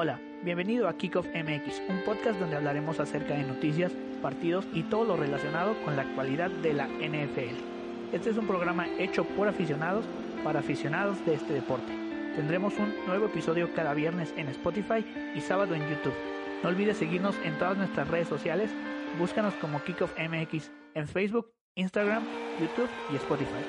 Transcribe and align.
Hola, 0.00 0.20
bienvenido 0.44 0.86
a 0.86 0.96
Kickoff 0.96 1.26
MX, 1.26 1.82
un 1.88 2.04
podcast 2.04 2.38
donde 2.38 2.54
hablaremos 2.54 3.00
acerca 3.00 3.34
de 3.34 3.42
noticias, 3.42 3.90
partidos 4.22 4.64
y 4.72 4.84
todo 4.84 5.02
lo 5.02 5.16
relacionado 5.16 5.74
con 5.84 5.96
la 5.96 6.02
actualidad 6.02 6.52
de 6.52 6.72
la 6.72 6.86
NFL. 6.86 8.12
Este 8.12 8.30
es 8.30 8.36
un 8.36 8.46
programa 8.46 8.86
hecho 9.00 9.24
por 9.24 9.48
aficionados 9.48 10.04
para 10.44 10.60
aficionados 10.60 11.26
de 11.26 11.34
este 11.34 11.52
deporte. 11.52 11.92
Tendremos 12.36 12.78
un 12.78 12.94
nuevo 13.08 13.26
episodio 13.26 13.74
cada 13.74 13.92
viernes 13.92 14.32
en 14.36 14.46
Spotify 14.46 15.04
y 15.34 15.40
sábado 15.40 15.74
en 15.74 15.82
YouTube. 15.90 16.14
No 16.62 16.68
olvides 16.68 16.98
seguirnos 16.98 17.34
en 17.44 17.58
todas 17.58 17.76
nuestras 17.76 18.06
redes 18.06 18.28
sociales. 18.28 18.70
Búscanos 19.18 19.54
como 19.54 19.82
Kickoff 19.82 20.16
MX 20.16 20.70
en 20.94 21.08
Facebook, 21.08 21.50
Instagram, 21.74 22.22
YouTube 22.60 22.88
y 23.12 23.16
Spotify. 23.16 23.64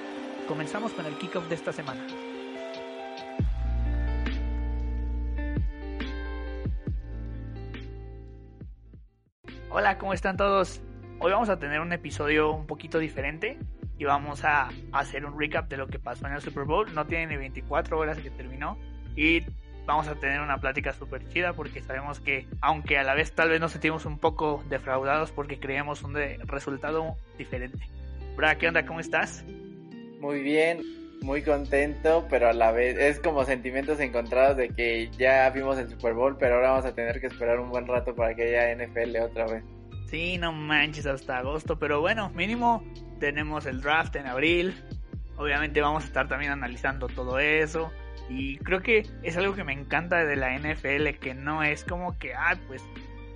Comenzamos 0.48 0.92
con 0.92 1.08
el 1.08 1.18
kickoff 1.18 1.50
de 1.50 1.56
esta 1.56 1.74
semana. 1.74 2.06
Hola, 9.72 10.00
¿cómo 10.00 10.14
están 10.14 10.36
todos? 10.36 10.82
Hoy 11.20 11.32
vamos 11.32 11.48
a 11.48 11.60
tener 11.60 11.80
un 11.80 11.94
episodio 11.94 12.52
un 12.52 12.66
poquito 12.66 12.98
diferente 12.98 13.60
y 14.00 14.04
vamos 14.04 14.44
a 14.44 14.70
hacer 14.92 15.26
un 15.26 15.40
recap 15.40 15.70
de 15.70 15.78
lo 15.78 15.86
que 15.86 16.00
pasó 16.00 16.26
en 16.26 16.34
el 16.34 16.42
Super 16.42 16.64
Bowl. 16.64 16.92
No 16.96 17.06
tiene 17.06 17.28
ni 17.28 17.38
24 17.38 18.00
horas 18.00 18.18
que 18.18 18.32
terminó 18.32 18.80
y 19.16 19.44
vamos 19.86 20.08
a 20.08 20.16
tener 20.16 20.42
una 20.42 20.58
plática 20.58 20.92
súper 20.92 21.30
chida 21.30 21.54
porque 21.54 21.84
sabemos 21.84 22.20
que, 22.20 22.48
aunque 22.62 22.98
a 22.98 23.04
la 23.04 23.14
vez 23.14 23.32
tal 23.34 23.50
vez 23.50 23.62
nos 23.62 23.72
sentimos 23.72 24.08
un 24.08 24.18
poco 24.18 24.64
defraudados 24.70 25.32
porque 25.32 25.60
creemos 25.60 26.02
un 26.02 26.16
resultado 26.16 27.16
diferente. 27.38 27.88
Bra, 28.36 28.56
¿qué 28.56 28.70
onda? 28.70 28.88
¿Cómo 28.88 29.00
estás? 29.00 29.46
Muy 30.20 30.42
bien, 30.42 30.82
muy 31.22 31.42
contento, 31.44 32.26
pero 32.30 32.50
a 32.50 32.54
la 32.54 32.72
vez 32.72 32.98
es 32.98 33.20
como 33.20 33.44
sentimientos 33.44 34.00
encontrados 34.00 34.58
de 34.58 34.70
que 34.70 35.10
ya 35.18 35.50
vimos 35.50 35.78
el 35.78 35.90
Super 35.90 36.14
Bowl, 36.14 36.38
pero 36.38 36.56
ahora 36.56 36.72
vamos 36.72 36.86
a 36.86 36.94
tener 36.94 37.20
que 37.20 37.28
esperar 37.28 37.60
un 37.60 37.70
buen 37.70 37.88
rato 37.88 38.16
para 38.16 38.36
que 38.36 38.58
haya 38.58 38.76
NFL 38.76 39.18
otra 39.22 39.46
vez. 39.46 39.64
Sí, 40.08 40.38
no 40.38 40.52
manches 40.52 41.06
hasta 41.06 41.38
agosto, 41.38 41.78
pero 41.78 42.02
bueno, 42.02 42.30
mínimo 42.32 42.84
tenemos 43.20 43.66
el 43.66 43.82
draft 43.82 44.16
en 44.16 44.26
abril. 44.26 44.74
Obviamente 45.38 45.82
vamos 45.82 46.04
a 46.04 46.08
estar 46.08 46.28
también 46.28 46.52
analizando 46.52 47.08
todo 47.08 47.40
eso. 47.40 47.92
Y 48.30 48.58
creo 48.58 48.82
que 48.82 49.08
es 49.24 49.38
algo 49.38 49.56
que 49.56 49.64
me 49.64 49.74
encanta 49.74 50.24
de 50.26 50.36
la 50.36 50.58
NFL, 50.58 51.20
que 51.20 51.34
no 51.34 51.64
es 51.64 51.84
como 51.84 52.18
que, 52.18 52.34
ah, 52.34 52.56
pues 52.68 52.84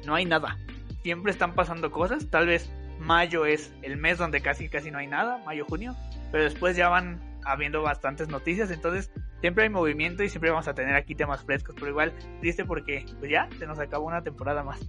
no 0.06 0.16
hay 0.16 0.26
nada. 0.26 0.58
Siempre 1.04 1.32
están 1.32 1.54
pasando 1.54 1.92
cosas. 1.92 2.30
Tal 2.30 2.48
vez 2.48 2.72
mayo 3.00 3.46
es 3.46 3.74
el 3.82 3.98
mes 3.98 4.18
donde 4.18 4.42
casi 4.42 4.70
casi 4.70 4.92
no 4.92 4.98
hay 4.98 5.08
nada, 5.08 5.40
mayo, 5.46 5.66
junio. 5.66 5.96
Pero 6.32 6.44
después 6.44 6.76
ya 6.76 6.90
van 6.90 7.33
habiendo 7.46 7.82
bastantes 7.82 8.28
noticias, 8.28 8.72
entonces 8.72 9.12
siempre 9.42 9.64
hay 9.64 9.70
movimiento 9.70 10.24
y 10.24 10.30
siempre 10.30 10.52
vamos 10.52 10.68
a 10.68 10.74
tener 10.74 10.96
aquí 10.96 11.16
temas 11.16 11.44
frescos, 11.44 11.76
pero 11.76 11.90
igual 11.90 12.14
triste 12.40 12.66
porque 12.66 13.06
pues 13.20 13.32
ya 13.32 13.50
se 13.58 13.68
nos 13.68 13.80
acabó 13.80 14.08
una 14.08 14.24
temporada 14.24 14.64
más. 14.64 14.80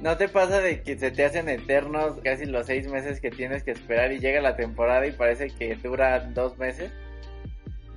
¿No 0.00 0.16
te 0.16 0.28
pasa 0.28 0.60
de 0.60 0.82
que 0.82 0.98
se 0.98 1.12
te 1.12 1.24
hacen 1.24 1.48
eternos 1.48 2.18
casi 2.24 2.46
los 2.46 2.66
seis 2.66 2.90
meses 2.90 3.20
que 3.20 3.30
tienes 3.30 3.62
que 3.62 3.70
esperar 3.70 4.12
y 4.12 4.18
llega 4.18 4.40
la 4.40 4.56
temporada 4.56 5.06
y 5.06 5.12
parece 5.12 5.48
que 5.48 5.76
dura 5.76 6.18
dos 6.30 6.58
meses? 6.58 6.92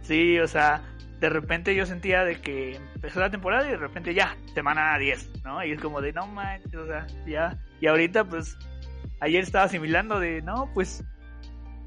Sí, 0.02 0.39
o 0.39 0.48
sea, 0.48 0.83
de 1.20 1.30
repente 1.30 1.73
yo 1.73 1.88
sentía 1.88 2.23
de 2.23 2.39
que 2.39 2.80
empezó 2.94 3.20
la 3.20 3.31
temporada 3.31 3.67
y 3.67 3.72
de 3.72 3.78
repente 3.78 4.14
ya, 4.14 4.38
semana 4.53 4.95
10, 5.00 5.44
¿no? 5.44 5.66
Y 5.66 5.72
es 5.72 5.81
como 5.81 6.02
de, 6.02 6.14
no 6.14 6.28
manches, 6.28 6.76
o 6.76 6.86
sea, 6.86 7.08
ya. 7.26 7.58
Y 7.81 7.88
ahorita 7.88 8.23
pues, 8.26 8.56
ayer 9.20 9.44
estaba 9.44 9.66
asimilando 9.66 10.20
de, 10.20 10.44
no, 10.44 10.70
pues 10.76 11.03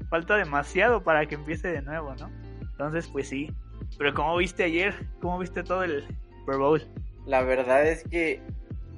falta 0.09 0.35
demasiado 0.35 1.03
para 1.03 1.25
que 1.25 1.35
empiece 1.35 1.69
de 1.69 1.81
nuevo, 1.81 2.15
¿no? 2.15 2.29
Entonces, 2.61 3.07
pues 3.07 3.29
sí. 3.29 3.51
Pero 3.97 4.13
como 4.13 4.37
viste 4.37 4.63
ayer, 4.63 4.93
¿cómo 5.21 5.39
viste 5.39 5.63
todo 5.63 5.83
el 5.83 6.03
Super 6.39 6.57
Bowl? 6.57 6.87
La 7.25 7.41
verdad 7.41 7.85
es 7.87 8.03
que 8.03 8.41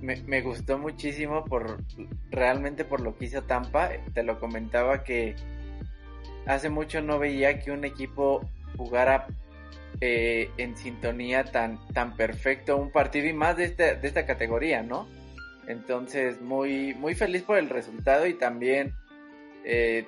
me, 0.02 0.42
gustó 0.42 0.78
muchísimo 0.78 1.46
por 1.46 1.78
realmente 2.30 2.86
por 2.86 3.02
lo 3.02 3.18
que 3.18 3.26
hizo 3.26 3.44
Tampa. 3.44 3.90
Te 4.14 4.24
lo 4.24 4.40
comentaba 4.40 5.04
que 5.04 5.36
hace 6.46 6.70
mucho 6.70 7.02
no 7.02 7.20
veía 7.20 7.60
que 7.60 7.72
un 7.72 7.86
equipo 7.86 8.50
jugara 8.78 9.28
eh, 10.00 10.50
en 10.58 10.76
sintonía 10.76 11.44
tan, 11.44 11.80
tan 11.94 12.16
perfecto 12.16 12.78
un 12.78 12.92
partido 12.92 13.28
y 13.28 13.34
más 13.34 13.58
de 13.58 13.66
esta, 13.66 13.96
de 13.96 14.08
esta 14.08 14.26
categoría, 14.26 14.82
¿no? 14.82 15.08
Entonces, 15.68 16.42
muy, 16.42 16.94
muy 16.96 17.14
feliz 17.14 17.44
por 17.44 17.58
el 17.58 17.70
resultado 17.70 18.26
y 18.26 18.34
también 18.34 18.96
eh, 19.64 20.08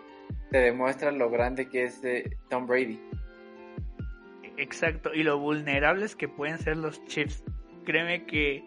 te 0.54 0.60
demuestra 0.60 1.12
lo 1.12 1.32
grande 1.32 1.68
que 1.68 1.86
es 1.86 2.04
eh, 2.04 2.38
Tom 2.48 2.68
Brady. 2.68 3.02
Exacto, 4.56 5.12
y 5.12 5.24
lo 5.24 5.40
vulnerables 5.40 6.16
que 6.16 6.28
pueden 6.28 6.60
ser 6.60 6.78
los 6.78 7.04
Chiefs. 7.06 7.44
Créeme 7.86 8.28
que 8.28 8.64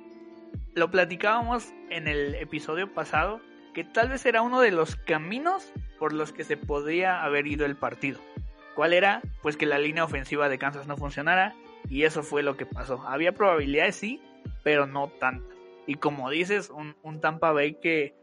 lo 0.74 0.90
platicábamos 0.90 1.72
en 1.90 2.08
el 2.08 2.34
episodio 2.34 2.92
pasado, 2.92 3.40
que 3.72 3.84
tal 3.84 4.08
vez 4.08 4.26
era 4.26 4.42
uno 4.42 4.60
de 4.60 4.72
los 4.72 4.96
caminos 4.96 5.72
por 6.00 6.12
los 6.12 6.32
que 6.32 6.42
se 6.42 6.56
podría 6.56 7.22
haber 7.22 7.46
ido 7.46 7.64
el 7.64 7.76
partido. 7.76 8.18
¿Cuál 8.74 8.92
era? 8.92 9.22
Pues 9.40 9.56
que 9.56 9.64
la 9.64 9.78
línea 9.78 10.02
ofensiva 10.02 10.48
de 10.48 10.58
Kansas 10.58 10.88
no 10.88 10.96
funcionara, 10.96 11.54
y 11.88 12.02
eso 12.02 12.24
fue 12.24 12.42
lo 12.42 12.56
que 12.56 12.66
pasó. 12.66 13.00
Había 13.06 13.30
probabilidades, 13.30 13.94
sí, 13.94 14.20
pero 14.64 14.88
no 14.88 15.06
tantas. 15.20 15.56
Y 15.86 15.94
como 15.94 16.30
dices, 16.30 16.68
un, 16.68 16.96
un 17.04 17.20
Tampa 17.20 17.52
Bay 17.52 17.74
que 17.80 18.16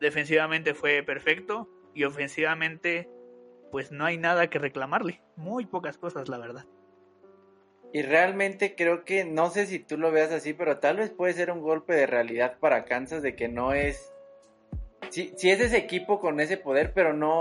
defensivamente 0.00 0.72
fue 0.72 1.02
perfecto, 1.02 1.68
y 1.96 2.04
ofensivamente 2.04 3.08
pues 3.72 3.90
no 3.90 4.04
hay 4.04 4.18
nada 4.18 4.48
que 4.48 4.58
reclamarle, 4.58 5.22
muy 5.34 5.66
pocas 5.66 5.98
cosas 5.98 6.28
la 6.28 6.38
verdad. 6.38 6.66
Y 7.92 8.02
realmente 8.02 8.74
creo 8.74 9.04
que, 9.04 9.24
no 9.24 9.48
sé 9.50 9.66
si 9.66 9.78
tú 9.78 9.96
lo 9.96 10.12
veas 10.12 10.30
así, 10.30 10.52
pero 10.52 10.78
tal 10.78 10.98
vez 10.98 11.10
puede 11.10 11.32
ser 11.32 11.50
un 11.50 11.62
golpe 11.62 11.94
de 11.94 12.06
realidad 12.06 12.58
para 12.60 12.84
Kansas 12.84 13.22
de 13.22 13.34
que 13.34 13.48
no 13.48 13.72
es... 13.72 14.12
Si 15.10 15.30
es 15.30 15.60
ese 15.60 15.78
equipo 15.78 16.20
con 16.20 16.40
ese 16.40 16.58
poder, 16.58 16.92
pero 16.92 17.14
no, 17.14 17.40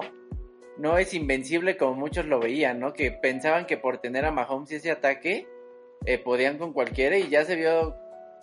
no 0.78 0.98
es 0.98 1.14
invencible 1.14 1.76
como 1.76 1.96
muchos 1.96 2.26
lo 2.26 2.40
veían, 2.40 2.80
¿no? 2.80 2.94
Que 2.94 3.12
pensaban 3.12 3.66
que 3.66 3.76
por 3.76 3.98
tener 3.98 4.24
a 4.24 4.32
Mahomes 4.32 4.72
y 4.72 4.76
ese 4.76 4.92
ataque 4.92 5.48
eh, 6.06 6.20
podían 6.20 6.58
con 6.58 6.72
cualquiera 6.72 7.18
y 7.18 7.28
ya 7.28 7.44
se 7.44 7.56
vio, 7.56 7.96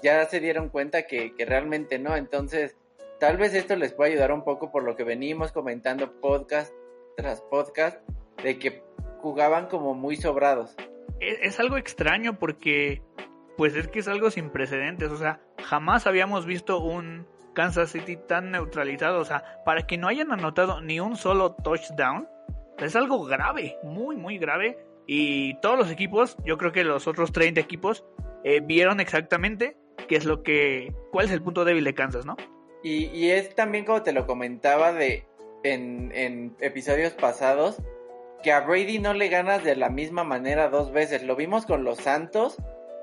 ya 0.03 0.27
se 0.27 0.41
dieron 0.41 0.69
cuenta 0.69 1.07
que, 1.07 1.35
que 1.35 1.47
realmente 1.47 1.99
no. 1.99 2.17
Entonces, 2.17 2.77
Tal 3.23 3.37
vez 3.37 3.55
esto 3.55 3.77
les 3.77 3.93
pueda 3.93 4.11
ayudar 4.11 4.33
un 4.33 4.43
poco 4.43 4.73
por 4.73 4.83
lo 4.83 4.97
que 4.97 5.05
venimos 5.05 5.53
comentando 5.53 6.21
podcast 6.21 6.75
tras 7.17 7.41
podcast, 7.41 8.01
de 8.43 8.59
que 8.59 8.83
jugaban 9.21 9.69
como 9.69 9.95
muy 9.95 10.17
sobrados. 10.17 10.75
Es, 11.21 11.61
algo 11.61 11.77
extraño 11.77 12.41
porque, 12.41 13.01
pues 13.57 13.77
es 13.77 13.87
que 13.87 14.01
es 14.01 14.09
algo 14.09 14.33
sin 14.33 14.51
precedentes, 14.51 15.13
o 15.13 15.17
sea, 15.17 15.41
jamás 15.63 16.09
habíamos 16.09 16.47
visto 16.47 16.81
un 16.81 17.29
Kansas 17.55 17.93
City 17.93 18.17
tan 18.17 18.51
neutralizado, 18.51 19.21
o 19.21 19.25
sea, 19.25 19.63
para 19.65 19.87
que 19.87 19.99
no 19.99 20.09
hayan 20.09 20.33
anotado 20.33 20.81
ni 20.81 20.99
un 20.99 21.15
solo 21.15 21.55
touchdown, 21.55 22.27
es 22.79 22.97
algo 22.97 23.25
grave, 23.25 23.77
muy, 23.85 24.17
muy 24.17 24.39
grave. 24.39 24.85
Y 25.07 25.61
todos 25.61 25.79
los 25.79 25.93
equipos, 25.93 26.37
yo 26.45 26.59
creo 26.59 26.73
que 26.73 26.83
los 26.83 27.07
otros 27.07 27.31
30 27.31 27.61
equipos, 27.61 28.05
eh, 28.43 28.59
vieron 28.61 28.99
exactamente 28.99 29.77
qué 30.09 30.17
es 30.17 30.25
lo 30.25 30.43
que, 30.43 30.93
cuál 31.13 31.27
es 31.27 31.31
el 31.31 31.41
punto 31.41 31.65
débil 31.65 31.85
de 31.85 31.95
Kansas, 31.95 32.27
¿no? 32.27 32.35
Y, 32.83 33.31
es 33.31 33.55
también 33.55 33.85
como 33.85 34.03
te 34.03 34.13
lo 34.13 34.27
comentaba 34.27 34.93
de 34.93 35.25
en, 35.63 36.57
episodios 36.61 37.13
pasados, 37.13 37.77
que 38.43 38.51
a 38.53 38.61
Brady 38.61 38.99
no 38.99 39.15
le 39.15 39.29
ganas 39.29 39.63
de 39.63 39.77
la 39.77 39.89
misma 39.89 40.25
manera 40.25 40.69
dos 40.69 40.93
veces. 40.93 41.23
Lo 41.23 41.37
vimos 41.37 41.65
con 41.65 41.85
los 41.85 41.99
Santos, 41.99 42.57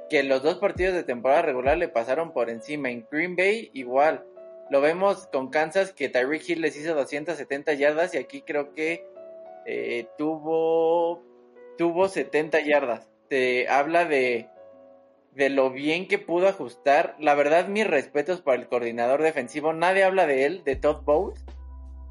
que 0.09 0.23
los 0.23 0.43
dos 0.43 0.57
partidos 0.57 0.95
de 0.95 1.03
temporada 1.03 1.43
regular 1.43 1.77
le 1.77 1.87
pasaron 1.87 2.33
por 2.33 2.49
encima. 2.49 2.89
En 2.89 3.07
Green 3.09 3.35
Bay 3.35 3.69
igual. 3.73 4.25
Lo 4.69 4.81
vemos 4.81 5.27
con 5.27 5.49
Kansas, 5.49 5.93
que 5.93 6.09
Tyreek 6.09 6.47
Hill 6.47 6.61
les 6.61 6.75
hizo 6.77 6.93
270 6.93 7.73
yardas 7.73 8.13
y 8.13 8.17
aquí 8.17 8.41
creo 8.41 8.73
que 8.73 9.07
eh, 9.65 10.07
tuvo, 10.17 11.23
tuvo 11.77 12.09
70 12.09 12.59
yardas. 12.59 13.09
Te 13.29 13.67
habla 13.69 14.05
de 14.05 14.49
de 15.33 15.49
lo 15.49 15.71
bien 15.71 16.07
que 16.07 16.19
pudo 16.19 16.47
ajustar. 16.47 17.15
La 17.19 17.35
verdad, 17.35 17.67
mis 17.67 17.87
respetos 17.87 18.41
para 18.41 18.61
el 18.61 18.67
coordinador 18.67 19.21
defensivo. 19.21 19.73
Nadie 19.73 20.03
habla 20.03 20.25
de 20.25 20.45
él, 20.45 20.63
de 20.63 20.75
Todd 20.75 21.03
Bowles, 21.03 21.45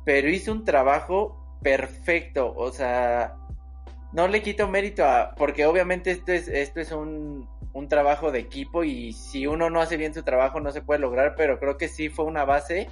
pero 0.05 0.29
hizo 0.29 0.53
un 0.53 0.65
trabajo 0.65 1.59
perfecto. 1.63 2.55
O 2.57 2.73
sea, 2.73 3.37
no 4.13 4.29
le 4.29 4.43
quito 4.43 4.69
mérito 4.69 5.05
a. 5.05 5.35
Porque 5.37 5.67
obviamente 5.67 6.11
esto 6.11 6.33
es, 6.33 6.49
esto 6.49 6.81
es 6.81 6.93
un, 6.93 7.49
un 7.73 7.89
trabajo 7.89 8.33
de 8.33 8.41
equipo 8.41 8.85
y 8.85 9.13
si 9.13 9.47
uno 9.47 9.71
no 9.71 9.81
hace 9.81 9.97
bien 9.97 10.15
su 10.15 10.23
trabajo 10.23 10.61
no 10.61 10.71
se 10.73 10.83
puede 10.83 11.01
lograr, 11.01 11.35
pero 11.37 11.59
creo 11.59 11.77
que 11.77 11.89
sí 11.89 12.09
fue 12.09 12.25
una 12.25 12.45
base. 12.45 12.89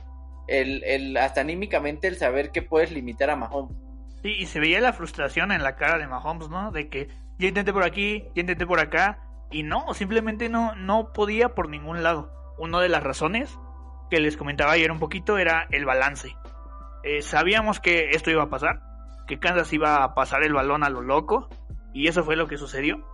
El, 0.48 0.84
el, 0.84 1.16
hasta 1.16 1.40
anímicamente 1.40 2.06
el 2.06 2.16
saber 2.16 2.52
que 2.52 2.62
puedes 2.62 2.92
limitar 2.92 3.30
a 3.30 3.36
Mahomes. 3.36 3.76
Sí, 4.22 4.32
y 4.38 4.46
se 4.46 4.60
veía 4.60 4.80
la 4.80 4.92
frustración 4.92 5.50
en 5.50 5.62
la 5.62 5.74
cara 5.74 5.98
de 5.98 6.06
Mahomes, 6.06 6.48
¿no? 6.48 6.70
De 6.70 6.88
que 6.88 7.08
ya 7.38 7.48
intenté 7.48 7.72
por 7.72 7.82
aquí, 7.82 8.24
ya 8.34 8.42
intenté 8.42 8.64
por 8.64 8.78
acá, 8.78 9.18
y 9.50 9.62
no, 9.62 9.92
simplemente 9.94 10.48
no, 10.48 10.74
no 10.74 11.12
podía 11.12 11.54
por 11.54 11.68
ningún 11.68 12.02
lado. 12.02 12.32
Una 12.58 12.80
de 12.80 12.88
las 12.88 13.02
razones 13.02 13.58
que 14.10 14.20
les 14.20 14.36
comentaba 14.36 14.72
ayer 14.72 14.90
un 14.90 14.98
poquito 14.98 15.38
era 15.38 15.66
el 15.70 15.84
balance. 15.84 16.36
Eh, 17.02 17.22
sabíamos 17.22 17.80
que 17.80 18.10
esto 18.10 18.30
iba 18.30 18.44
a 18.44 18.50
pasar, 18.50 18.82
que 19.26 19.38
Kansas 19.38 19.72
iba 19.72 20.02
a 20.02 20.14
pasar 20.14 20.42
el 20.42 20.54
balón 20.54 20.84
a 20.84 20.90
lo 20.90 21.00
loco, 21.00 21.48
y 21.92 22.08
eso 22.08 22.24
fue 22.24 22.36
lo 22.36 22.46
que 22.46 22.58
sucedió. 22.58 23.04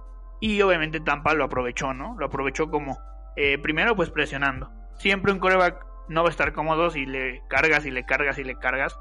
Y 0.40 0.60
obviamente 0.62 1.00
Tampa 1.00 1.34
lo 1.34 1.44
aprovechó, 1.44 1.94
¿no? 1.94 2.16
Lo 2.18 2.26
aprovechó 2.26 2.68
como 2.68 2.98
Eh, 3.36 3.58
primero, 3.58 3.96
pues 3.96 4.10
presionando. 4.10 4.70
Siempre 4.98 5.32
un 5.32 5.38
coreback 5.38 5.86
no 6.08 6.22
va 6.22 6.28
a 6.28 6.30
estar 6.30 6.52
cómodo 6.52 6.90
si 6.90 7.06
le 7.06 7.42
cargas 7.48 7.86
y 7.86 7.90
le 7.90 8.04
cargas 8.04 8.38
y 8.38 8.44
le 8.44 8.56
cargas, 8.56 8.98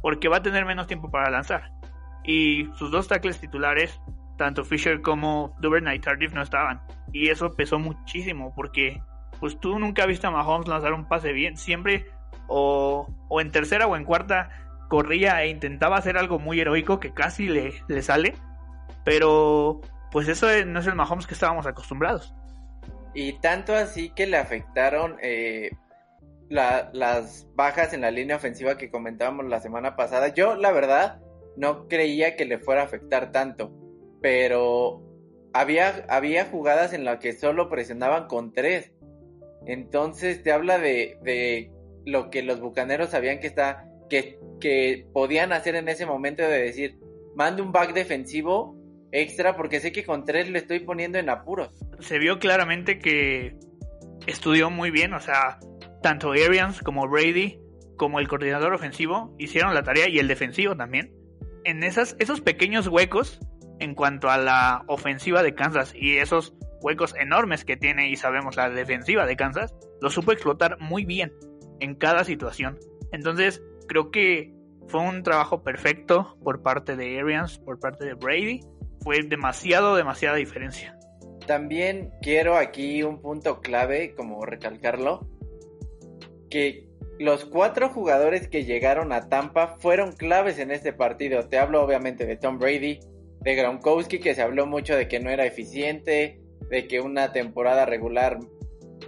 porque 0.00 0.28
va 0.28 0.38
a 0.38 0.42
tener 0.42 0.64
menos 0.64 0.86
tiempo 0.86 1.10
para 1.10 1.30
lanzar. 1.30 1.70
Y 2.24 2.70
sus 2.76 2.90
dos 2.90 3.08
tackles 3.08 3.40
titulares, 3.40 4.00
tanto 4.36 4.64
Fisher 4.64 5.00
como 5.00 5.56
Duvernay 5.60 5.98
Tardif, 6.00 6.32
no 6.32 6.42
estaban. 6.42 6.80
Y 7.12 7.28
eso 7.30 7.54
pesó 7.54 7.78
muchísimo, 7.78 8.52
porque 8.54 9.00
pues 9.40 9.58
tú 9.60 9.78
nunca 9.78 10.02
has 10.02 10.08
visto 10.08 10.28
a 10.28 10.30
Mahomes 10.30 10.68
lanzar 10.68 10.92
un 10.92 11.08
pase 11.08 11.32
bien. 11.32 11.56
Siempre 11.56 12.06
o, 12.48 13.06
o 13.28 13.40
en 13.40 13.50
tercera 13.50 13.86
o 13.86 13.96
en 13.96 14.04
cuarta 14.04 14.50
corría 14.88 15.42
e 15.42 15.48
intentaba 15.48 15.96
hacer 15.96 16.16
algo 16.16 16.38
muy 16.38 16.60
heroico 16.60 17.00
que 17.00 17.12
casi 17.12 17.48
le, 17.48 17.74
le 17.88 18.02
sale. 18.02 18.34
Pero 19.04 19.80
pues 20.10 20.28
eso 20.28 20.46
no 20.66 20.80
es 20.80 20.86
el 20.86 20.94
Mahomes 20.94 21.26
que 21.26 21.34
estábamos 21.34 21.66
acostumbrados. 21.66 22.34
Y 23.14 23.34
tanto 23.34 23.74
así 23.74 24.10
que 24.10 24.26
le 24.26 24.36
afectaron 24.36 25.16
eh, 25.22 25.70
las 26.48 27.46
bajas 27.54 27.92
en 27.92 28.00
la 28.00 28.10
línea 28.10 28.36
ofensiva 28.36 28.76
que 28.76 28.90
comentábamos 28.90 29.46
la 29.46 29.60
semana 29.60 29.96
pasada. 29.96 30.28
Yo, 30.28 30.56
la 30.56 30.72
verdad, 30.72 31.20
no 31.56 31.88
creía 31.88 32.36
que 32.36 32.44
le 32.44 32.58
fuera 32.58 32.82
a 32.82 32.84
afectar 32.84 33.30
tanto. 33.32 33.72
Pero 34.24 35.02
había, 35.52 36.06
había 36.08 36.46
jugadas 36.46 36.94
en 36.94 37.04
las 37.04 37.18
que 37.18 37.34
solo 37.34 37.68
presionaban 37.68 38.26
con 38.26 38.54
tres. 38.54 38.90
Entonces 39.66 40.42
te 40.42 40.50
habla 40.50 40.78
de, 40.78 41.18
de 41.22 41.70
lo 42.06 42.30
que 42.30 42.42
los 42.42 42.58
bucaneros 42.58 43.10
sabían 43.10 43.38
que 43.38 43.48
está. 43.48 43.84
Que, 44.08 44.38
que 44.62 45.06
podían 45.12 45.52
hacer 45.52 45.74
en 45.74 45.90
ese 45.90 46.06
momento 46.06 46.42
de 46.42 46.58
decir, 46.58 46.98
mande 47.36 47.60
un 47.60 47.70
back 47.70 47.92
defensivo 47.92 48.74
extra 49.12 49.56
porque 49.56 49.78
sé 49.78 49.92
que 49.92 50.06
con 50.06 50.24
tres 50.24 50.48
le 50.48 50.60
estoy 50.60 50.80
poniendo 50.80 51.18
en 51.18 51.28
apuros. 51.28 51.68
Se 52.00 52.18
vio 52.18 52.38
claramente 52.38 52.98
que 52.98 53.58
estudió 54.26 54.70
muy 54.70 54.90
bien, 54.90 55.12
o 55.12 55.20
sea, 55.20 55.58
tanto 56.02 56.32
Arians 56.32 56.80
como 56.80 57.06
Brady 57.06 57.60
como 57.98 58.20
el 58.20 58.28
coordinador 58.28 58.72
ofensivo 58.72 59.34
hicieron 59.38 59.74
la 59.74 59.82
tarea 59.82 60.08
y 60.08 60.18
el 60.18 60.28
defensivo 60.28 60.74
también. 60.74 61.12
En 61.64 61.82
esas, 61.82 62.16
esos 62.18 62.40
pequeños 62.40 62.86
huecos 62.88 63.38
en 63.78 63.94
cuanto 63.94 64.30
a 64.30 64.38
la 64.38 64.84
ofensiva 64.86 65.42
de 65.42 65.54
Kansas 65.54 65.92
y 65.94 66.16
esos 66.18 66.54
huecos 66.80 67.14
enormes 67.18 67.64
que 67.64 67.76
tiene 67.76 68.08
y 68.08 68.16
sabemos 68.16 68.56
la 68.56 68.70
defensiva 68.70 69.26
de 69.26 69.36
Kansas, 69.36 69.74
lo 70.00 70.10
supo 70.10 70.32
explotar 70.32 70.78
muy 70.80 71.04
bien 71.04 71.32
en 71.80 71.94
cada 71.94 72.24
situación. 72.24 72.78
Entonces, 73.12 73.62
creo 73.88 74.10
que 74.10 74.54
fue 74.88 75.00
un 75.00 75.22
trabajo 75.22 75.62
perfecto 75.62 76.36
por 76.42 76.62
parte 76.62 76.96
de 76.96 77.18
Arians, 77.18 77.58
por 77.58 77.80
parte 77.80 78.04
de 78.04 78.14
Brady. 78.14 78.60
Fue 79.00 79.22
demasiado, 79.22 79.96
demasiada 79.96 80.36
diferencia. 80.36 80.98
También 81.46 82.10
quiero 82.22 82.56
aquí 82.56 83.02
un 83.02 83.20
punto 83.20 83.60
clave, 83.60 84.14
como 84.14 84.44
recalcarlo, 84.46 85.28
que 86.48 86.88
los 87.18 87.44
cuatro 87.44 87.90
jugadores 87.90 88.48
que 88.48 88.64
llegaron 88.64 89.12
a 89.12 89.28
Tampa 89.28 89.76
fueron 89.78 90.12
claves 90.12 90.58
en 90.58 90.70
este 90.70 90.92
partido. 90.92 91.48
Te 91.48 91.58
hablo 91.58 91.82
obviamente 91.82 92.26
de 92.26 92.36
Tom 92.36 92.58
Brady, 92.58 93.00
de 93.44 93.54
Gronkowski, 93.54 94.18
que 94.18 94.34
se 94.34 94.42
habló 94.42 94.66
mucho 94.66 94.96
de 94.96 95.06
que 95.06 95.20
no 95.20 95.30
era 95.30 95.44
eficiente, 95.44 96.40
de 96.70 96.88
que 96.88 97.00
una 97.00 97.32
temporada 97.32 97.84
regular 97.84 98.38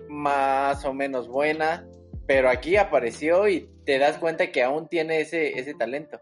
más 0.08 0.84
o 0.84 0.92
menos 0.92 1.26
buena, 1.26 1.86
pero 2.26 2.50
aquí 2.50 2.76
apareció 2.76 3.48
y 3.48 3.68
te 3.84 3.98
das 3.98 4.18
cuenta 4.18 4.52
que 4.52 4.62
aún 4.62 4.88
tiene 4.88 5.20
ese, 5.20 5.58
ese 5.58 5.74
talento. 5.74 6.20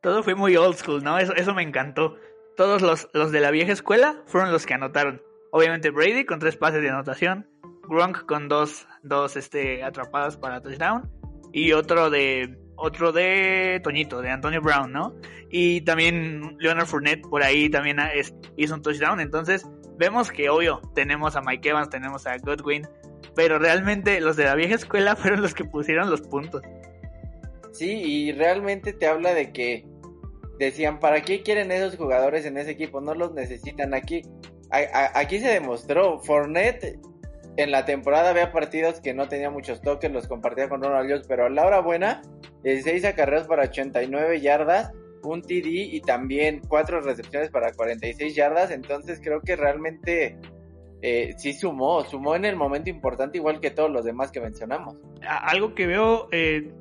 Todo 0.00 0.22
fue 0.22 0.34
muy 0.36 0.56
old 0.56 0.76
school, 0.76 1.02
¿no? 1.02 1.18
Eso, 1.18 1.34
eso 1.34 1.52
me 1.52 1.62
encantó. 1.62 2.16
Todos 2.56 2.80
los, 2.80 3.08
los 3.12 3.32
de 3.32 3.40
la 3.40 3.50
vieja 3.50 3.72
escuela 3.72 4.22
fueron 4.26 4.52
los 4.52 4.64
que 4.64 4.74
anotaron. 4.74 5.20
Obviamente 5.50 5.90
Brady 5.90 6.24
con 6.24 6.38
tres 6.38 6.56
pases 6.56 6.80
de 6.80 6.90
anotación, 6.90 7.48
Gronk 7.88 8.24
con 8.26 8.48
dos, 8.48 8.86
dos 9.02 9.36
este, 9.36 9.82
atrapadas 9.82 10.36
para 10.36 10.60
touchdown 10.60 11.10
y 11.52 11.72
otro 11.72 12.08
de 12.08 12.56
otro 12.76 13.12
de 13.12 13.80
Toñito, 13.82 14.22
de 14.22 14.30
Antonio 14.30 14.60
Brown, 14.60 14.92
¿no? 14.92 15.14
Y 15.50 15.80
también 15.82 16.56
Leonard 16.58 16.86
Fournette 16.86 17.26
por 17.28 17.42
ahí 17.42 17.68
también 17.70 17.98
hizo 18.56 18.74
un 18.74 18.82
touchdown. 18.82 19.20
Entonces 19.20 19.66
vemos 19.98 20.30
que 20.30 20.48
obvio 20.48 20.80
tenemos 20.94 21.36
a 21.36 21.40
Mike 21.40 21.70
Evans, 21.70 21.90
tenemos 21.90 22.26
a 22.26 22.36
Godwin, 22.38 22.86
pero 23.34 23.58
realmente 23.58 24.20
los 24.20 24.36
de 24.36 24.44
la 24.44 24.54
vieja 24.54 24.74
escuela 24.74 25.16
fueron 25.16 25.42
los 25.42 25.54
que 25.54 25.64
pusieron 25.64 26.10
los 26.10 26.22
puntos. 26.22 26.62
Sí, 27.72 27.90
y 27.90 28.32
realmente 28.32 28.92
te 28.92 29.06
habla 29.06 29.34
de 29.34 29.52
que 29.52 29.86
decían, 30.58 30.98
¿para 30.98 31.20
qué 31.22 31.42
quieren 31.42 31.70
esos 31.70 31.96
jugadores 31.96 32.46
en 32.46 32.56
ese 32.56 32.70
equipo? 32.70 33.00
No 33.00 33.14
los 33.14 33.34
necesitan 33.34 33.92
aquí. 33.92 34.22
aquí 34.70 35.38
se 35.38 35.48
demostró, 35.48 36.20
Fournette 36.20 36.98
en 37.56 37.70
la 37.70 37.84
temporada 37.84 38.30
había 38.30 38.52
partidos 38.52 39.00
que 39.00 39.14
no 39.14 39.28
tenía 39.28 39.50
muchos 39.50 39.80
toques, 39.80 40.10
los 40.10 40.26
compartía 40.26 40.68
con 40.68 40.82
Ronald 40.82 41.10
Jones, 41.10 41.26
pero 41.26 41.46
a 41.46 41.50
la 41.50 41.66
hora 41.66 41.80
buena, 41.80 42.22
16 42.74 43.04
acarreos 43.04 43.46
para 43.46 43.62
89 43.62 44.40
yardas, 44.40 44.92
un 45.22 45.40
TD 45.40 45.66
y 45.66 46.00
también 46.00 46.60
cuatro 46.66 47.00
recepciones 47.00 47.50
para 47.50 47.72
46 47.72 48.34
yardas, 48.34 48.72
entonces 48.72 49.20
creo 49.22 49.40
que 49.40 49.54
realmente 49.54 50.36
eh, 51.00 51.34
sí 51.38 51.52
sumó, 51.52 52.04
sumó 52.04 52.34
en 52.34 52.44
el 52.44 52.56
momento 52.56 52.90
importante 52.90 53.38
igual 53.38 53.60
que 53.60 53.70
todos 53.70 53.90
los 53.90 54.04
demás 54.04 54.32
que 54.32 54.40
mencionamos. 54.40 54.96
Algo 55.22 55.74
que 55.76 55.86
veo, 55.86 56.28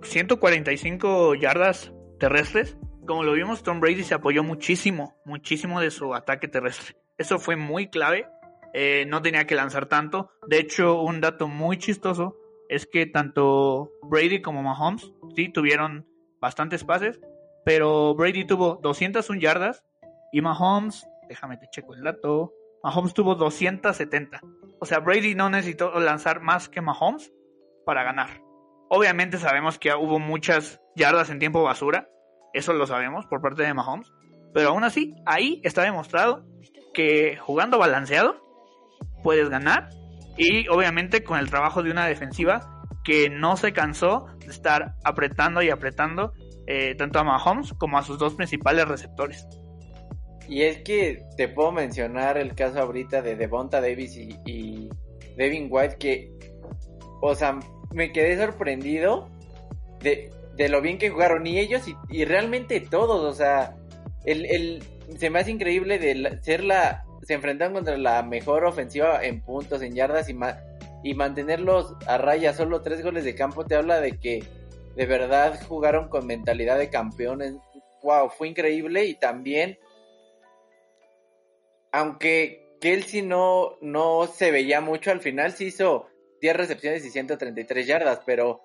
145 0.01 1.35
eh, 1.35 1.39
yardas 1.39 1.93
terrestres, 2.19 2.77
como 3.05 3.23
lo 3.23 3.33
vimos, 3.33 3.61
Tom 3.61 3.79
Brady 3.79 4.03
se 4.03 4.15
apoyó 4.15 4.43
muchísimo, 4.43 5.15
muchísimo 5.23 5.81
de 5.81 5.91
su 5.91 6.15
ataque 6.15 6.47
terrestre. 6.47 6.95
Eso 7.19 7.37
fue 7.37 7.55
muy 7.57 7.89
clave 7.89 8.25
eh, 8.77 9.05
no 9.07 9.21
tenía 9.21 9.47
que 9.47 9.55
lanzar 9.55 9.85
tanto. 9.85 10.31
De 10.47 10.59
hecho, 10.59 10.99
un 10.99 11.21
dato 11.21 11.47
muy 11.47 11.77
chistoso 11.77 12.35
es 12.69 12.85
que 12.85 13.05
tanto 13.05 13.91
Brady 14.03 14.41
como 14.41 14.63
Mahomes 14.63 15.13
sí 15.35 15.49
tuvieron 15.49 16.07
bastantes 16.39 16.83
pases, 16.83 17.19
pero 17.63 18.15
Brady 18.15 18.45
tuvo 18.45 18.79
201 18.81 19.39
yardas 19.39 19.83
y 20.31 20.41
Mahomes, 20.41 21.07
déjame 21.27 21.57
te 21.57 21.67
checo 21.71 21.93
el 21.93 22.03
dato, 22.03 22.53
Mahomes 22.83 23.13
tuvo 23.13 23.35
270. 23.35 24.41
O 24.79 24.85
sea, 24.85 24.99
Brady 24.99 25.35
no 25.35 25.49
necesitó 25.49 25.99
lanzar 25.99 26.41
más 26.41 26.69
que 26.69 26.81
Mahomes 26.81 27.33
para 27.85 28.03
ganar. 28.03 28.41
Obviamente 28.89 29.37
sabemos 29.37 29.79
que 29.79 29.93
hubo 29.93 30.19
muchas 30.19 30.79
yardas 30.95 31.29
en 31.29 31.39
tiempo 31.39 31.63
basura, 31.63 32.09
eso 32.53 32.73
lo 32.73 32.85
sabemos 32.85 33.25
por 33.25 33.41
parte 33.41 33.63
de 33.63 33.73
Mahomes, 33.73 34.11
pero 34.53 34.69
aún 34.69 34.83
así, 34.83 35.15
ahí 35.25 35.59
está 35.63 35.81
demostrado 35.81 36.45
que 36.93 37.37
jugando 37.37 37.77
balanceado 37.77 38.37
puedes 39.23 39.49
ganar. 39.49 39.89
Y 40.37 40.67
obviamente 40.67 41.23
con 41.23 41.39
el 41.39 41.49
trabajo 41.49 41.81
de 41.83 41.91
una 41.91 42.07
defensiva 42.07 42.83
que 43.03 43.29
no 43.29 43.55
se 43.55 43.71
cansó 43.71 44.25
de 44.39 44.51
estar 44.51 44.95
apretando 45.03 45.61
y 45.61 45.69
apretando 45.69 46.33
eh, 46.67 46.95
tanto 46.95 47.19
a 47.19 47.23
Mahomes 47.23 47.73
como 47.73 47.97
a 47.97 48.03
sus 48.03 48.17
dos 48.17 48.33
principales 48.33 48.87
receptores. 48.87 49.47
Y 50.49 50.63
es 50.63 50.79
que 50.79 51.23
te 51.37 51.47
puedo 51.47 51.71
mencionar 51.71 52.37
el 52.37 52.55
caso 52.55 52.79
ahorita 52.79 53.21
de 53.21 53.35
Devonta 53.35 53.79
Davis 53.81 54.17
y, 54.17 54.89
Devin 55.37 55.67
White 55.69 55.97
que, 55.97 56.31
o 57.21 57.35
sea, 57.35 57.59
me 57.93 58.11
quedé 58.11 58.37
sorprendido 58.37 59.29
de, 60.01 60.31
lo 60.69 60.81
bien 60.81 60.97
que 60.97 61.09
jugaron 61.09 61.45
y 61.45 61.59
ellos 61.59 61.83
y, 62.09 62.25
realmente 62.25 62.79
todos, 62.79 63.21
o 63.21 63.33
sea, 63.33 63.75
el, 64.23 64.45
el, 64.45 64.83
se 65.17 65.29
me 65.29 65.39
hace 65.39 65.51
increíble 65.51 65.99
de 65.99 66.39
ser 66.41 66.63
la, 66.63 67.04
se 67.25 67.33
enfrentan 67.33 67.73
contra 67.73 67.97
la 67.97 68.21
mejor 68.23 68.65
ofensiva 68.65 69.23
en 69.23 69.41
puntos, 69.41 69.81
en 69.81 69.95
yardas 69.95 70.29
y, 70.29 70.35
y 71.03 71.13
mantenerlos 71.15 71.95
a 72.07 72.17
raya, 72.17 72.53
solo 72.53 72.81
tres 72.81 73.03
goles 73.03 73.23
de 73.23 73.35
campo, 73.35 73.65
te 73.65 73.75
habla 73.75 73.99
de 73.99 74.19
que 74.19 74.43
de 74.95 75.05
verdad 75.05 75.59
jugaron 75.67 76.07
con 76.07 76.27
mentalidad 76.27 76.77
de 76.77 76.89
campeones. 76.89 77.55
Wow, 78.03 78.29
fue 78.29 78.49
increíble 78.49 79.05
y 79.05 79.15
también, 79.15 79.79
aunque 81.91 82.77
Kelsey 82.79 83.23
no, 83.23 83.77
no 83.81 84.27
se 84.27 84.51
veía 84.51 84.79
mucho 84.79 85.09
al 85.09 85.19
final, 85.19 85.51
se 85.53 85.65
hizo 85.65 86.07
10 86.41 86.55
recepciones 86.55 87.03
y 87.05 87.09
133 87.09 87.87
yardas, 87.87 88.21
pero 88.23 88.61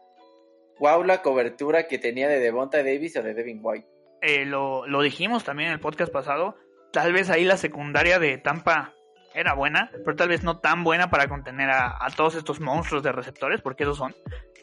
wow 0.79 1.03
la 1.03 1.23
cobertura 1.23 1.87
que 1.87 1.99
tenía 1.99 2.29
de 2.29 2.41
Devonta 2.41 2.83
Davis 2.83 3.17
o 3.17 3.23
de 3.23 3.33
Devin 3.33 3.61
White. 3.63 3.89
Eh, 4.21 4.45
lo, 4.45 4.87
lo 4.87 5.01
dijimos 5.01 5.45
también 5.45 5.69
en 5.69 5.75
el 5.75 5.81
podcast 5.81 6.13
pasado, 6.13 6.57
tal 6.93 7.13
vez 7.13 7.31
ahí 7.31 7.45
la 7.45 7.57
secundaria 7.57 8.19
de 8.19 8.39
Tampa 8.39 8.93
era 9.35 9.55
buena, 9.55 9.91
pero 10.05 10.17
tal 10.17 10.29
vez 10.29 10.43
no 10.43 10.59
tan 10.59 10.83
buena 10.85 11.11
para 11.11 11.29
contener 11.29 11.71
a, 11.71 12.07
todos 12.17 12.35
estos 12.35 12.61
monstruos 12.61 13.03
de 13.03 13.13
receptores, 13.13 13.61
porque 13.61 13.85
esos 13.85 13.97
son. 13.97 14.15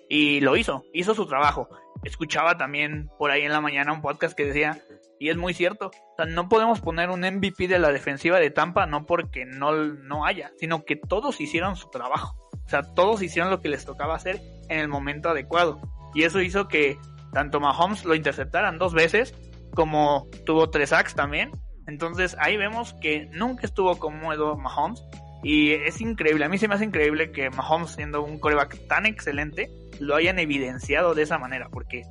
Y 0.10 0.41
lo 0.41 0.55
hizo, 0.57 0.84
hizo 0.93 1.13
su 1.13 1.25
trabajo. 1.25 1.69
Escuchaba 2.03 2.57
también 2.57 3.10
por 3.17 3.31
ahí 3.31 3.43
en 3.43 3.51
la 3.51 3.62
mañana 3.62 3.93
un 3.93 4.01
podcast 4.01 4.36
que 4.36 4.46
decía, 4.46 4.81
y 5.19 5.29
es 5.29 5.38
muy 5.38 5.53
cierto, 5.53 5.88
o 5.88 6.15
sea, 6.15 6.25
no 6.25 6.48
podemos 6.48 6.79
poner 6.79 7.10
un 7.10 7.22
MVP 7.22 7.67
de 7.67 7.79
la 7.79 7.91
defensiva 7.91 8.39
de 8.39 8.51
Tampa 8.51 8.86
no 8.86 9.05
porque 9.05 9.46
no, 9.46 9.72
no 9.72 10.25
haya, 10.25 10.51
sino 10.57 10.86
que 10.86 10.96
todos 10.96 11.41
hicieron 11.41 11.75
su 11.75 11.89
trabajo. 11.89 12.36
O 12.65 12.69
sea, 12.69 12.81
todos 12.81 13.22
hicieron 13.22 13.50
lo 13.50 13.62
que 13.62 13.69
les 13.69 13.86
tocaba 13.86 14.15
hacer 14.15 14.41
en 14.69 14.79
el 14.79 14.88
momento 14.88 15.29
adecuado. 15.29 15.79
Y 16.13 16.24
eso 16.24 16.41
hizo 16.41 16.67
que 16.67 16.98
tanto 17.34 17.60
Mahomes 17.60 18.05
lo 18.05 18.15
interceptaran 18.15 18.77
dos 18.77 18.93
veces, 18.93 19.34
como 19.74 20.27
tuvo 20.46 20.69
tres 20.69 20.89
sacks 20.89 21.15
también, 21.15 21.51
entonces 21.88 22.36
ahí 22.39 22.58
vemos 22.58 22.94
que 22.94 23.27
nunca 23.32 23.65
estuvo 23.65 23.98
cómodo 23.98 24.58
Mahomes 24.58 25.03
Y 25.44 25.72
es 25.74 26.01
increíble, 26.01 26.46
a 26.46 26.50
mí 26.50 26.58
se 26.58 26.67
me 26.67 26.75
hace 26.75 26.86
increíble 26.86 27.32
que 27.32 27.50
Mahomes, 27.50 27.91
siendo 27.91 28.24
un 28.24 28.39
coreback 28.39 28.88
tan 28.88 29.06
excelente, 29.06 29.70
lo 30.00 30.15
hayan 30.15 30.39
evidenciado 30.39 31.15
de 31.15 31.24
esa 31.24 31.38
manera, 31.38 31.70
porque 31.70 32.03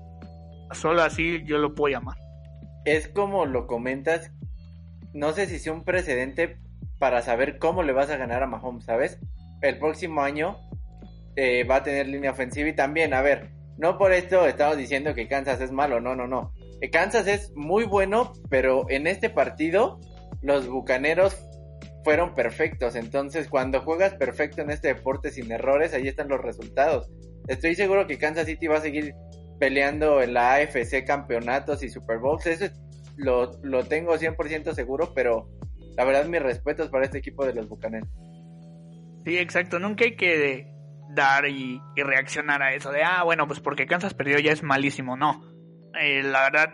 solo 0.72 1.02
así 1.02 1.42
yo 1.44 1.58
lo 1.58 1.74
puedo 1.74 1.94
llamar. 1.94 2.16
Es 2.84 3.08
como 3.08 3.46
lo 3.46 3.66
comentas, 3.66 4.32
no 5.12 5.32
sé 5.32 5.46
si 5.46 5.58
sea 5.58 5.72
un 5.72 5.84
precedente 5.84 6.58
para 6.98 7.22
saber 7.22 7.58
cómo 7.58 7.82
le 7.82 7.92
vas 7.92 8.10
a 8.10 8.16
ganar 8.16 8.42
a 8.42 8.46
Mahomes, 8.46 8.84
¿sabes? 8.84 9.18
El 9.60 9.78
próximo 9.78 10.22
año 10.22 10.58
eh, 11.36 11.64
va 11.64 11.76
a 11.76 11.82
tener 11.82 12.06
línea 12.08 12.30
ofensiva 12.30 12.68
y 12.68 12.74
también, 12.74 13.12
a 13.12 13.22
ver, 13.22 13.50
no 13.76 13.98
por 13.98 14.12
esto 14.12 14.46
estamos 14.46 14.76
diciendo 14.78 15.14
que 15.14 15.28
Kansas 15.28 15.60
es 15.60 15.72
malo, 15.72 16.00
no, 16.00 16.14
no, 16.14 16.26
no. 16.26 16.52
Eh, 16.80 16.90
Kansas 16.90 17.26
es 17.26 17.52
muy 17.54 17.84
bueno, 17.84 18.32
pero 18.50 18.86
en 18.88 19.06
este 19.06 19.30
partido 19.30 20.00
los 20.42 20.68
Bucaneros 20.68 21.36
fueron 22.04 22.34
perfectos. 22.34 22.94
Entonces, 22.94 23.48
cuando 23.48 23.80
juegas 23.80 24.14
perfecto 24.14 24.62
en 24.62 24.70
este 24.70 24.88
deporte 24.88 25.30
sin 25.30 25.50
errores, 25.50 25.94
ahí 25.94 26.08
están 26.08 26.28
los 26.28 26.40
resultados. 26.40 27.10
Estoy 27.48 27.74
seguro 27.74 28.06
que 28.06 28.18
Kansas 28.18 28.46
City 28.46 28.66
va 28.66 28.78
a 28.78 28.80
seguir 28.80 29.14
peleando 29.58 30.22
en 30.22 30.34
la 30.34 30.54
AFC 30.54 31.04
campeonatos 31.06 31.82
y 31.82 31.88
Super 31.88 32.18
Bowls. 32.18 32.46
Eso 32.46 32.66
lo, 33.16 33.52
lo 33.62 33.84
tengo 33.84 34.16
100% 34.16 34.74
seguro, 34.74 35.12
pero 35.14 35.48
la 35.96 36.04
verdad 36.04 36.26
mis 36.26 36.42
respetos 36.42 36.88
para 36.90 37.04
este 37.04 37.18
equipo 37.18 37.44
de 37.44 37.54
los 37.54 37.68
Bucaneros. 37.68 38.08
Sí, 39.24 39.38
exacto. 39.38 39.78
Nunca 39.78 40.04
hay 40.04 40.14
que 40.14 40.72
dar 41.16 41.48
y, 41.48 41.80
reaccionar 41.96 42.62
a 42.62 42.74
eso 42.74 42.92
de, 42.92 43.02
ah, 43.02 43.24
bueno, 43.24 43.46
pues 43.46 43.60
porque 43.60 43.86
Kansas 43.86 44.14
perdió 44.14 44.38
ya 44.38 44.52
es 44.52 44.62
malísimo. 44.62 45.16
No. 45.16 45.42
Eh, 46.00 46.22
la 46.22 46.42
verdad, 46.44 46.72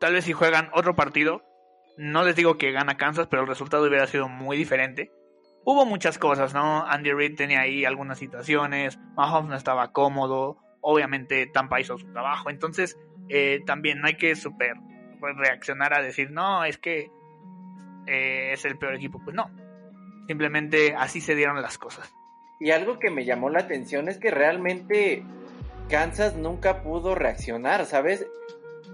tal 0.00 0.14
vez 0.14 0.24
si 0.24 0.32
juegan 0.32 0.70
otro 0.72 0.94
partido, 0.94 1.42
no 1.96 2.22
les 2.22 2.36
digo 2.36 2.58
que 2.58 2.72
gana 2.72 2.96
Kansas, 2.96 3.26
pero 3.26 3.42
el 3.42 3.48
resultado 3.48 3.84
hubiera 3.84 4.06
sido 4.06 4.28
muy 4.28 4.56
diferente. 4.56 5.10
Hubo 5.64 5.84
muchas 5.84 6.18
cosas, 6.18 6.54
¿no? 6.54 6.86
Andy 6.86 7.12
Reid 7.12 7.36
tenía 7.36 7.60
ahí 7.60 7.84
algunas 7.84 8.18
situaciones, 8.18 8.98
Mahomes 9.16 9.50
no 9.50 9.56
estaba 9.56 9.92
cómodo, 9.92 10.58
obviamente 10.80 11.46
Tampa 11.46 11.80
hizo 11.80 11.98
su 11.98 12.10
trabajo, 12.12 12.48
entonces 12.48 12.96
eh, 13.28 13.60
también 13.66 14.00
no 14.00 14.06
hay 14.06 14.16
que 14.16 14.34
super 14.34 14.74
reaccionar 15.20 15.94
a 15.94 16.02
decir, 16.02 16.30
no, 16.30 16.64
es 16.64 16.78
que 16.78 17.10
eh, 18.06 18.52
es 18.52 18.64
el 18.64 18.78
peor 18.78 18.94
equipo. 18.94 19.20
Pues 19.22 19.34
no, 19.34 19.50
simplemente 20.26 20.94
así 20.96 21.20
se 21.20 21.34
dieron 21.34 21.60
las 21.60 21.78
cosas. 21.78 22.12
Y 22.60 22.70
algo 22.70 22.98
que 22.98 23.10
me 23.10 23.24
llamó 23.24 23.50
la 23.50 23.60
atención 23.60 24.08
es 24.08 24.18
que 24.18 24.30
realmente 24.30 25.24
Kansas 25.88 26.36
nunca 26.36 26.82
pudo 26.82 27.14
reaccionar, 27.14 27.86
¿sabes? 27.86 28.26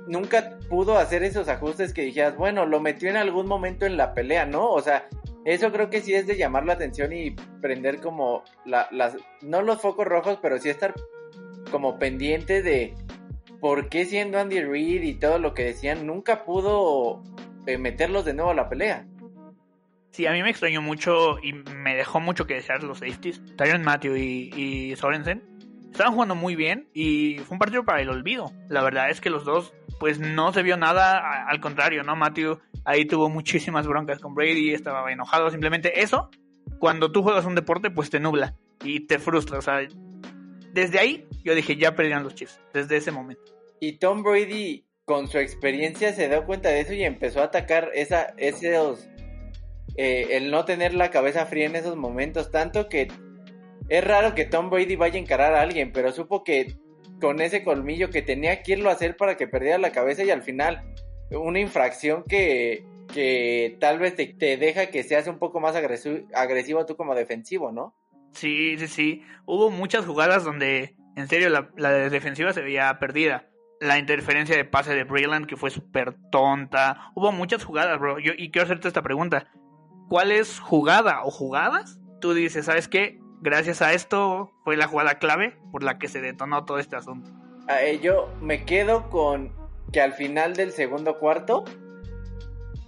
nunca 0.07 0.59
pudo 0.69 0.99
hacer 0.99 1.23
esos 1.23 1.49
ajustes 1.49 1.93
que 1.93 2.03
dijeras, 2.03 2.37
bueno, 2.37 2.67
lo 2.67 2.81
metió 2.81 3.09
en 3.09 3.17
algún 3.17 3.47
momento 3.47 3.87
en 3.87 3.97
la 3.97 4.15
pelea, 4.15 4.47
¿no? 4.47 4.71
O 4.71 4.81
sea, 4.81 5.09
eso 5.45 5.73
creo 5.73 5.91
que 5.91 6.01
sí 6.01 6.15
es 6.15 6.27
de 6.27 6.37
llamar 6.37 6.65
la 6.65 6.75
atención 6.75 7.13
y 7.13 7.33
prender 7.61 8.01
como 8.01 8.45
la, 8.65 8.89
las, 8.91 9.17
no 9.43 9.63
los 9.63 9.81
focos 9.81 10.07
rojos, 10.07 10.39
pero 10.41 10.59
sí 10.59 10.69
estar 10.69 10.95
como 11.71 11.99
pendiente 11.99 12.63
de 12.63 12.95
por 13.61 13.89
qué 13.89 14.05
siendo 14.05 14.39
Andy 14.39 14.61
Reid 14.61 15.03
y 15.03 15.15
todo 15.15 15.39
lo 15.39 15.55
que 15.55 15.65
decían, 15.65 16.07
nunca 16.07 16.45
pudo 16.45 17.23
eh, 17.67 17.79
meterlos 17.79 18.25
de 18.25 18.35
nuevo 18.35 18.51
a 18.51 18.55
la 18.55 18.69
pelea. 18.69 19.07
Sí, 20.11 20.27
a 20.27 20.33
mí 20.33 20.43
me 20.43 20.51
extrañó 20.51 20.81
mucho 20.81 21.39
y 21.43 21.53
me 21.53 21.97
dejó 21.97 22.21
mucho 22.21 22.47
que 22.47 22.55
desear 22.55 22.85
los 22.85 22.99
safeties, 22.99 23.43
Tyron 23.57 23.83
Matthew 23.83 24.17
y, 24.17 24.51
y 24.55 24.97
Sorensen 24.97 25.54
estaban 25.95 26.13
jugando 26.13 26.35
muy 26.35 26.57
bien 26.57 26.89
y 26.93 27.39
fue 27.39 27.55
un 27.55 27.61
partido 27.61 27.85
para 27.85 28.03
el 28.03 28.09
olvido. 28.09 28.53
La 28.69 28.83
verdad 28.83 29.11
es 29.11 29.21
que 29.21 29.31
los 29.31 29.45
dos, 29.45 29.73
pues 30.01 30.19
no 30.19 30.53
se 30.53 30.65
vio 30.65 30.77
nada, 30.77 31.47
al 31.47 31.61
contrario, 31.61 32.03
¿no? 32.03 32.17
Matthew 32.17 32.59
ahí 32.85 33.05
tuvo 33.05 33.31
muchísimas 33.31 33.87
broncas 33.87 34.19
con 34.19 34.35
Brady, 34.35 34.75
estaba 34.75 35.13
enojado, 35.13 35.51
simplemente 35.51 36.03
eso, 36.03 36.31
cuando 36.81 37.13
tú 37.13 37.23
juegas 37.23 37.45
un 37.45 37.55
deporte, 37.55 37.91
pues 37.91 38.11
te 38.11 38.19
nubla 38.19 38.57
y 38.83 39.07
te 39.07 39.21
frustra, 39.21 39.59
o 39.59 39.63
sea, 39.63 39.87
desde 40.73 40.99
ahí 40.99 41.29
yo 41.45 41.55
dije, 41.55 41.77
ya 41.77 41.95
perdían 41.95 42.25
los 42.25 42.35
Chiefs, 42.35 42.61
desde 42.73 42.97
ese 42.97 43.13
momento. 43.13 43.55
Y 43.79 43.99
Tom 43.99 44.25
Brady, 44.25 44.85
con 45.05 45.29
su 45.29 45.39
experiencia, 45.39 46.13
se 46.13 46.29
dio 46.29 46.45
cuenta 46.45 46.71
de 46.71 46.81
eso 46.81 46.93
y 46.93 47.05
empezó 47.05 47.41
a 47.41 47.45
atacar 47.45 47.91
esa, 47.95 48.35
esos, 48.37 49.09
eh, 49.97 50.27
el 50.33 50.51
no 50.51 50.65
tener 50.65 50.93
la 50.93 51.13
cabeza 51.13 51.47
fría 51.47 51.67
en 51.67 51.77
esos 51.77 51.95
momentos, 51.95 52.51
tanto 52.51 52.89
que 52.89 53.07
es 53.89 54.05
raro 54.05 54.35
que 54.35 54.45
Tom 54.45 54.71
Brady 54.71 54.97
vaya 54.97 55.17
a 55.17 55.23
encarar 55.23 55.55
a 55.55 55.63
alguien, 55.63 55.93
pero 55.93 56.13
supo 56.13 56.45
que 56.45 56.75
con 57.21 57.41
ese 57.41 57.63
colmillo 57.63 58.11
que 58.11 58.23
tenía 58.23 58.63
que 58.63 58.73
irlo 58.73 58.91
a 58.91 58.95
hacer 58.95 59.17
para 59.17 59.37
que 59.37 59.47
perdiera 59.47 59.79
la 59.79 59.93
cabeza 59.93 60.25
y 60.25 60.31
al 60.31 60.43
final 60.43 60.83
una 61.31 61.61
infracción 61.61 62.25
que, 62.25 62.85
que 63.13 63.77
tal 63.81 63.99
vez 63.99 64.15
te, 64.17 64.57
deja 64.57 64.87
que 64.87 65.03
seas 65.03 65.27
un 65.27 65.39
poco 65.39 65.61
más 65.61 65.75
agresivo, 65.77 66.87
tú 66.87 66.97
como 66.97 67.15
defensivo, 67.15 67.73
¿no? 67.73 67.95
Sí, 68.33 68.77
sí, 68.79 68.89
sí. 68.89 69.23
Hubo 69.47 69.71
muchas 69.71 70.05
jugadas 70.05 70.45
donde 70.45 70.97
en 71.17 71.29
serio 71.29 71.49
la, 71.51 71.71
la 71.77 71.91
defensiva 71.93 72.53
se 72.53 72.63
veía 72.63 72.99
perdida. 72.99 73.49
La 73.81 73.99
interferencia 73.99 74.57
de 74.57 74.65
pase 74.65 74.95
de 74.95 75.05
Brilland 75.05 75.47
que 75.47 75.57
fue 75.57 75.71
súper 75.71 76.17
tonta. 76.31 77.13
Hubo 77.15 77.33
muchas 77.33 77.65
jugadas, 77.65 77.99
bro. 77.99 78.19
Y 78.19 78.51
quiero 78.51 78.65
hacerte 78.65 78.89
esta 78.89 79.03
pregunta. 79.03 79.49
¿Cuál 80.09 80.33
es 80.33 80.59
jugada 80.59 81.25
o 81.25 81.31
jugadas? 81.31 82.01
Tú 82.21 82.35
dices, 82.35 82.67
¿sabes 82.67 82.89
qué? 82.89 83.19
Gracias 83.45 83.83
a 83.83 83.93
esto 83.93 84.51
fue 84.65 84.77
la 84.77 84.89
jugada 84.89 85.19
clave 85.19 85.55
por 85.71 85.85
la 85.85 85.99
que 85.99 86.09
se 86.09 86.21
detonó 86.21 86.65
todo 86.65 86.79
este 86.79 86.97
asunto. 86.97 87.31
yo 88.03 88.33
me 88.41 88.65
quedo 88.65 89.11
con 89.11 89.53
que 89.93 90.01
al 90.01 90.15
final 90.15 90.55
del 90.55 90.73
segundo 90.73 91.19
cuarto 91.19 91.65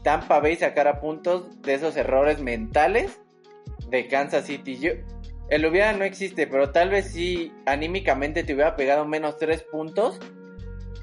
Tampa 0.02 0.40
Bay 0.40 0.56
sacara 0.56 1.00
puntos 1.00 1.60
de 1.60 1.74
esos 1.74 1.94
errores 1.96 2.40
mentales 2.40 3.20
de 3.90 4.08
Kansas 4.08 4.46
City. 4.46 4.80
El 5.50 5.66
hubiera 5.66 5.92
no 5.92 6.04
existe, 6.04 6.46
pero 6.46 6.72
tal 6.72 6.88
vez 6.88 7.12
sí 7.12 7.52
anímicamente 7.66 8.42
te 8.42 8.54
hubiera 8.54 8.76
pegado 8.76 9.04
menos 9.04 9.36
tres 9.36 9.62
puntos 9.62 10.18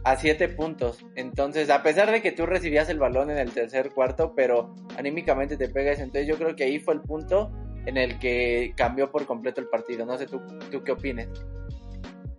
a 0.03 0.17
siete 0.17 0.49
puntos. 0.49 1.05
Entonces, 1.15 1.69
a 1.69 1.83
pesar 1.83 2.11
de 2.11 2.21
que 2.21 2.31
tú 2.31 2.45
recibías 2.45 2.89
el 2.89 2.97
balón 2.97 3.29
en 3.29 3.37
el 3.37 3.51
tercer 3.51 3.91
cuarto, 3.91 4.33
pero 4.35 4.73
anímicamente 4.97 5.57
te 5.57 5.69
pegas, 5.69 5.99
entonces 5.99 6.27
yo 6.27 6.37
creo 6.37 6.55
que 6.55 6.63
ahí 6.63 6.79
fue 6.79 6.95
el 6.95 7.01
punto 7.01 7.51
en 7.85 7.97
el 7.97 8.19
que 8.19 8.73
cambió 8.75 9.11
por 9.11 9.25
completo 9.25 9.61
el 9.61 9.67
partido. 9.67 10.05
No 10.05 10.17
sé 10.17 10.27
tú, 10.27 10.41
tú 10.71 10.83
qué 10.83 10.91
opines. 10.91 11.29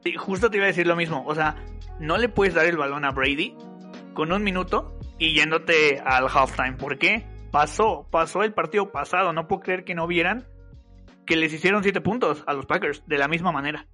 Sí, 0.03 0.15
justo 0.15 0.51
te 0.51 0.59
iba 0.59 0.65
a 0.65 0.69
decir 0.69 0.87
lo 0.87 0.97
mismo. 0.97 1.25
O 1.27 1.35
sea, 1.35 1.57
no 1.99 2.19
le 2.19 2.29
puedes 2.29 2.55
dar 2.55 2.67
el 2.67 2.77
balón 2.77 3.05
a 3.05 3.11
Brady 3.11 3.57
con 4.15 4.33
un 4.33 4.43
minuto 4.43 4.99
y 5.19 5.35
yéndote 5.35 6.01
al 6.05 6.29
halftime. 6.29 6.75
¿Por 6.75 6.99
qué? 6.99 7.27
Pasó, 7.51 8.07
pasó 8.11 8.43
el 8.43 8.53
partido 8.53 8.91
pasado. 8.91 9.33
No 9.33 9.49
puedo 9.49 9.63
creer 9.63 9.85
que 9.85 9.95
no 9.95 10.07
vieran 10.07 10.47
que 11.27 11.37
les 11.37 11.53
hicieron 11.53 11.83
siete 11.83 12.01
puntos 12.01 12.45
a 12.47 12.53
los 12.53 12.67
Packers 12.67 13.03
de 13.07 13.19
la 13.19 13.29
misma 13.29 13.53
manera. 13.53 13.87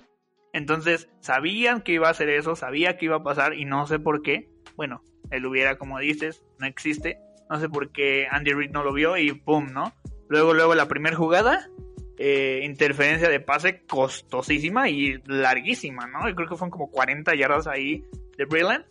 Entonces, 0.53 1.09
sabían 1.21 1.83
que 1.83 1.93
iba 1.93 2.09
a 2.09 2.11
hacer 2.11 2.29
eso, 2.29 2.57
sabía 2.57 2.97
que 2.97 3.05
iba 3.05 3.17
a 3.17 3.23
pasar 3.23 3.55
y 3.55 3.65
no 3.65 3.87
sé 3.87 3.99
por 3.99 4.23
qué. 4.23 4.49
Bueno, 4.77 5.03
él 5.31 5.47
hubiera, 5.47 5.79
como 5.79 5.99
dices, 5.99 6.45
no 6.59 6.67
existe. 6.67 7.19
No 7.49 7.59
sé 7.61 7.69
por 7.69 7.93
qué 7.93 8.27
Andy 8.31 8.53
Reid 8.53 8.71
no 8.71 8.83
lo 8.83 8.93
vio 8.93 9.17
y 9.17 9.33
¡pum! 9.33 9.69
¿no? 9.73 9.93
Luego, 10.31 10.55
luego 10.55 10.77
la 10.77 10.87
primera 10.87 11.17
jugada, 11.17 11.69
eh, 12.17 12.61
interferencia 12.63 13.29
de 13.29 13.41
pase 13.41 13.83
costosísima 13.85 14.89
y 14.89 15.21
larguísima, 15.27 16.07
¿no? 16.07 16.29
Yo 16.29 16.37
creo 16.37 16.49
que 16.49 16.55
fueron 16.55 16.71
como 16.71 16.89
40 16.89 17.35
yardas 17.35 17.67
ahí 17.67 18.05
de 18.39 18.45
Brillant, 18.45 18.87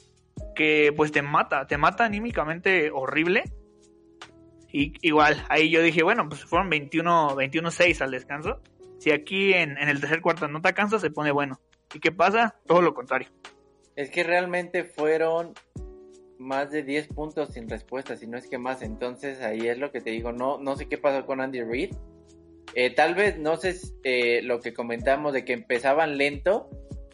que 0.54 0.94
pues 0.98 1.14
te 1.14 1.22
mata, 1.22 1.66
te 1.66 1.78
mata 1.78 2.04
anímicamente 2.04 2.92
horrible. 2.92 3.46
Y 4.70 4.92
igual, 5.02 5.42
ahí 5.48 5.70
yo 5.70 5.82
dije, 5.82 6.04
bueno, 6.04 6.28
pues 6.28 6.44
fueron 6.44 6.70
21, 6.70 7.38
21-6 7.38 8.02
al 8.02 8.12
descanso. 8.12 8.62
Si 8.98 9.12
aquí 9.12 9.54
en, 9.54 9.78
el 9.78 10.02
tercer 10.02 10.20
cuarto 10.20 10.50
no 10.50 10.62
te 10.62 10.74
cansa, 10.74 11.00
se 11.00 11.10
pone 11.10 11.32
bueno. 11.32 11.62
¿Y 11.94 12.02
qué 12.02 12.12
pasa? 12.12 12.58
Todo 12.68 12.82
lo 12.82 12.94
contrario. 12.94 13.30
Es 13.96 14.12
que 14.12 14.26
realmente 14.26 14.84
fueron 14.84 15.54
más 16.40 16.72
de 16.72 16.84
10 16.84 17.10
puntos 17.10 17.50
sin 17.54 17.70
respuesta, 17.70 18.16
si 18.16 18.26
no 18.26 18.38
es 18.38 18.48
que 18.48 18.58
más. 18.58 18.82
Entonces 18.82 19.42
ahí 19.42 19.68
es 19.68 19.78
lo 19.78 19.92
que 19.92 20.02
te 20.02 20.10
digo, 20.10 20.32
no, 20.32 20.58
no 20.58 20.76
sé 20.76 20.88
qué 20.88 20.98
pasó 20.98 21.26
con 21.26 21.42
Andy 21.42 21.62
Reid. 21.62 21.94
Eh, 22.76 22.94
tal 22.94 23.16
vez, 23.16 23.38
no 23.38 23.58
sé 23.58 23.76
eh, 24.04 24.42
lo 24.44 24.60
que 24.60 24.74
comentamos 24.74 25.34
de 25.34 25.44
que 25.44 25.54
empezaban 25.54 26.18
lento 26.18 26.70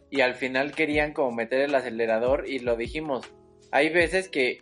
y 0.09 0.21
al 0.21 0.35
final 0.35 0.73
querían 0.73 1.13
como 1.13 1.31
meter 1.31 1.61
el 1.61 1.75
acelerador 1.75 2.47
y 2.47 2.59
lo 2.59 2.75
dijimos. 2.77 3.25
Hay 3.71 3.89
veces 3.89 4.29
que 4.29 4.61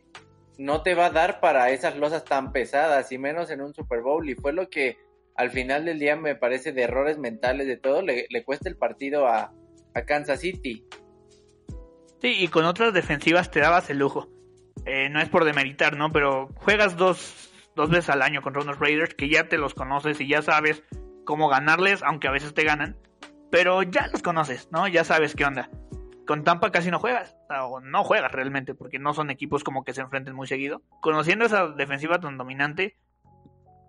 no 0.57 0.81
te 0.81 0.95
va 0.95 1.07
a 1.07 1.11
dar 1.11 1.39
para 1.39 1.69
esas 1.71 1.97
losas 1.97 2.23
tan 2.23 2.51
pesadas 2.51 3.11
y 3.11 3.17
menos 3.17 3.49
en 3.49 3.61
un 3.61 3.73
Super 3.73 4.01
Bowl 4.01 4.27
y 4.29 4.35
fue 4.35 4.53
lo 4.53 4.69
que 4.69 4.97
al 5.35 5.49
final 5.49 5.85
del 5.85 5.99
día 5.99 6.15
me 6.15 6.35
parece 6.35 6.71
de 6.71 6.83
errores 6.83 7.17
mentales 7.17 7.67
de 7.67 7.77
todo 7.77 8.03
le, 8.03 8.27
le 8.29 8.43
cuesta 8.43 8.69
el 8.69 8.77
partido 8.77 9.27
a, 9.27 9.51
a 9.93 10.05
Kansas 10.05 10.39
City. 10.39 10.85
Sí, 12.21 12.35
y 12.39 12.47
con 12.47 12.65
otras 12.65 12.93
defensivas 12.93 13.51
te 13.51 13.59
dabas 13.59 13.89
el 13.89 13.97
lujo. 13.97 14.32
Eh, 14.85 15.09
no 15.09 15.21
es 15.21 15.29
por 15.29 15.45
demeritar, 15.45 15.95
¿no? 15.95 16.11
Pero 16.11 16.49
juegas 16.55 16.97
dos, 16.97 17.51
dos 17.75 17.89
veces 17.89 18.09
al 18.09 18.21
año 18.21 18.41
contra 18.41 18.61
unos 18.61 18.79
Raiders 18.79 19.13
que 19.15 19.29
ya 19.29 19.47
te 19.47 19.57
los 19.57 19.73
conoces 19.73 20.19
y 20.19 20.27
ya 20.27 20.41
sabes 20.41 20.83
cómo 21.25 21.47
ganarles, 21.47 22.03
aunque 22.03 22.27
a 22.27 22.31
veces 22.31 22.53
te 22.53 22.63
ganan. 22.63 22.97
Pero 23.51 23.83
ya 23.83 24.07
los 24.07 24.21
conoces, 24.21 24.69
¿no? 24.71 24.87
Ya 24.87 25.03
sabes 25.03 25.35
qué 25.35 25.45
onda. 25.45 25.69
Con 26.25 26.43
Tampa 26.43 26.71
casi 26.71 26.89
no 26.89 26.99
juegas, 26.99 27.35
o 27.49 27.81
no 27.81 28.03
juegas 28.03 28.31
realmente, 28.31 28.73
porque 28.73 28.97
no 28.97 29.13
son 29.13 29.29
equipos 29.29 29.63
como 29.63 29.83
que 29.83 29.93
se 29.93 30.01
enfrenten 30.01 30.35
muy 30.35 30.47
seguido. 30.47 30.81
Conociendo 31.01 31.45
esa 31.45 31.67
defensiva 31.67 32.19
tan 32.19 32.37
dominante, 32.37 32.97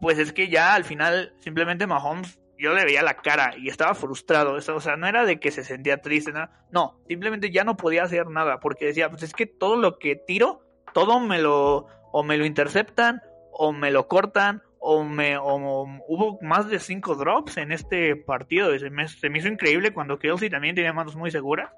pues 0.01 0.19
es 0.19 0.33
que 0.33 0.49
ya 0.49 0.75
al 0.75 0.85
final 0.85 1.33
simplemente 1.39 1.87
Mahomes 1.87 2.39
yo 2.59 2.75
le 2.75 2.85
veía 2.85 3.03
la 3.03 3.17
cara 3.17 3.55
y 3.57 3.69
estaba 3.69 3.95
frustrado. 3.95 4.55
O 4.55 4.81
sea, 4.81 4.97
no 4.97 5.07
era 5.07 5.25
de 5.25 5.39
que 5.39 5.51
se 5.51 5.65
sentía 5.65 6.01
triste, 6.01 6.33
no, 6.71 7.01
simplemente 7.09 7.51
ya 7.51 7.65
no 7.65 7.77
podía 7.77 8.05
hacer 8.05 8.29
nada 8.29 8.61
porque 8.61 8.87
decía, 8.87 9.11
pues 9.11 9.23
es 9.23 9.33
que 9.33 9.47
todo 9.47 9.77
lo 9.77 9.99
que 9.99 10.17
tiro, 10.17 10.64
todo 10.95 11.21
me 11.21 11.39
lo, 11.39 11.87
o 12.13 12.23
me 12.23 12.39
lo 12.39 12.47
interceptan, 12.47 13.21
o 13.53 13.73
me 13.73 13.91
lo 13.91 14.09
cortan, 14.09 14.63
o 14.79 15.03
me 15.03 15.37
o, 15.37 15.87
hubo 16.09 16.39
más 16.41 16.69
de 16.69 16.79
cinco 16.79 17.15
drops 17.17 17.59
en 17.59 17.73
este 17.73 18.17
partido. 18.17 18.79
Se 18.79 18.89
me, 18.89 19.09
se 19.09 19.29
me 19.29 19.39
hizo 19.39 19.49
increíble 19.49 19.93
cuando 19.93 20.19
Kelsey 20.19 20.49
también 20.49 20.75
tenía 20.75 20.93
manos 20.93 21.17
muy 21.17 21.31
seguras. 21.31 21.71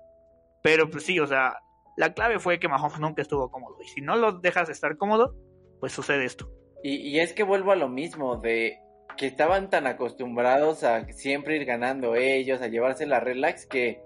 Pero 0.63 0.91
pues 0.91 1.05
sí, 1.05 1.19
o 1.19 1.27
sea, 1.27 1.59
la 1.97 2.13
clave 2.13 2.39
fue 2.39 2.59
que 2.59 2.69
Mahomes 2.69 3.01
nunca 3.01 3.23
estuvo 3.23 3.51
cómodo. 3.51 3.77
Y 3.83 3.89
si 3.89 4.01
no 4.01 4.17
lo 4.17 4.33
dejas 4.33 4.69
estar 4.69 4.97
cómodo, 4.97 5.35
pues 5.81 5.93
sucede 5.93 6.25
esto. 6.25 6.51
Y, 6.83 6.97
y 6.97 7.21
es 7.21 7.33
que 7.33 7.43
vuelvo 7.43 7.73
a 7.73 7.77
lo 7.77 7.89
mismo, 7.89 8.37
de 8.37 8.79
que 9.17 9.27
estaban 9.27 9.71
tan 9.71 9.87
acostumbrados 9.87 10.85
a 10.85 11.07
siempre 11.13 11.57
ir 11.57 11.65
ganando 11.65 12.17
ellos, 12.17 12.61
a 12.61 12.69
llevarse 12.69 13.07
la 13.07 13.21
relax, 13.21 13.67
que 13.67 14.03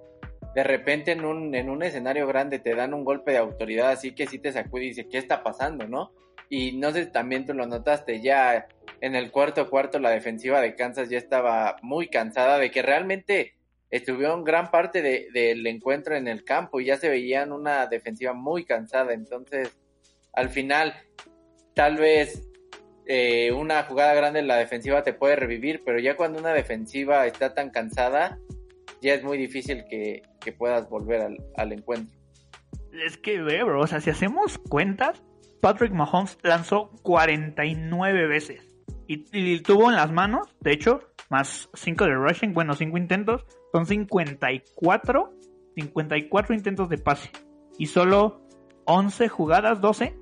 de 0.54 0.64
repente 0.64 1.12
en 1.12 1.24
un, 1.24 1.54
en 1.54 1.70
un 1.70 1.82
escenario 1.82 2.26
grande 2.26 2.58
te 2.58 2.74
dan 2.74 2.94
un 2.94 3.04
golpe 3.04 3.32
de 3.32 3.38
autoridad, 3.38 3.90
así 3.90 4.12
que 4.14 4.26
sí 4.26 4.38
te 4.38 4.52
sacude 4.52 4.84
y 4.84 4.88
dice, 4.88 5.08
¿qué 5.08 5.18
está 5.18 5.42
pasando, 5.42 5.86
no? 5.86 6.12
Y 6.48 6.72
no 6.72 6.90
sé, 6.90 7.06
también 7.06 7.46
tú 7.46 7.54
lo 7.54 7.66
notaste, 7.66 8.20
ya 8.20 8.66
en 9.00 9.14
el 9.14 9.30
cuarto 9.30 9.70
cuarto 9.70 9.98
la 10.00 10.10
defensiva 10.10 10.60
de 10.60 10.74
Kansas 10.74 11.08
ya 11.08 11.18
estaba 11.18 11.76
muy 11.82 12.08
cansada 12.08 12.58
de 12.58 12.70
que 12.70 12.82
realmente 12.82 13.54
estuvieron 13.90 14.44
gran 14.44 14.70
parte 14.70 15.02
del 15.32 15.66
encuentro 15.66 16.16
en 16.16 16.28
el 16.28 16.44
campo 16.44 16.80
y 16.80 16.86
ya 16.86 16.96
se 16.96 17.08
veían 17.08 17.52
una 17.52 17.86
defensiva 17.86 18.32
muy 18.32 18.64
cansada, 18.64 19.12
entonces 19.12 19.78
al 20.32 20.48
final 20.48 20.94
tal 21.74 21.96
vez 21.96 22.48
eh, 23.06 23.52
una 23.52 23.82
jugada 23.84 24.14
grande 24.14 24.40
en 24.40 24.48
la 24.48 24.56
defensiva 24.56 25.02
te 25.02 25.12
puede 25.12 25.36
revivir, 25.36 25.82
pero 25.84 25.98
ya 26.00 26.16
cuando 26.16 26.40
una 26.40 26.52
defensiva 26.52 27.26
está 27.26 27.54
tan 27.54 27.70
cansada, 27.70 28.38
ya 29.00 29.14
es 29.14 29.22
muy 29.24 29.38
difícil 29.38 29.84
que, 29.88 30.22
puedas 30.52 30.88
volver 30.88 31.36
al, 31.56 31.72
encuentro. 31.72 32.18
Es 32.92 33.16
que 33.16 33.40
ve, 33.40 33.62
bro, 33.62 33.82
o 33.82 33.86
sea, 33.86 34.00
si 34.00 34.10
hacemos 34.10 34.58
cuentas, 34.58 35.22
Patrick 35.60 35.92
Mahomes 35.92 36.38
lanzó 36.42 36.90
49 37.02 38.26
veces 38.26 38.66
y, 39.06 39.60
tuvo 39.60 39.90
en 39.90 39.96
las 39.96 40.12
manos, 40.12 40.48
de 40.60 40.72
hecho, 40.72 41.00
más 41.28 41.68
5 41.74 42.04
de 42.04 42.14
rushing, 42.14 42.52
bueno, 42.52 42.74
5 42.74 42.96
intentos, 42.96 43.44
son 43.72 43.86
54, 43.86 45.32
54 45.74 46.54
intentos 46.54 46.88
de 46.88 46.98
pase 46.98 47.30
y 47.78 47.86
solo 47.86 48.40
11 48.84 49.28
jugadas, 49.28 49.80
12 49.80 50.16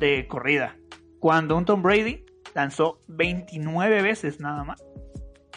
de 0.00 0.26
corrida 0.28 0.76
cuando 1.18 1.56
un 1.56 1.64
Tom 1.64 1.82
Brady 1.82 2.24
lanzó 2.54 3.00
29 3.08 4.02
veces 4.02 4.40
nada 4.40 4.64
más, 4.64 4.84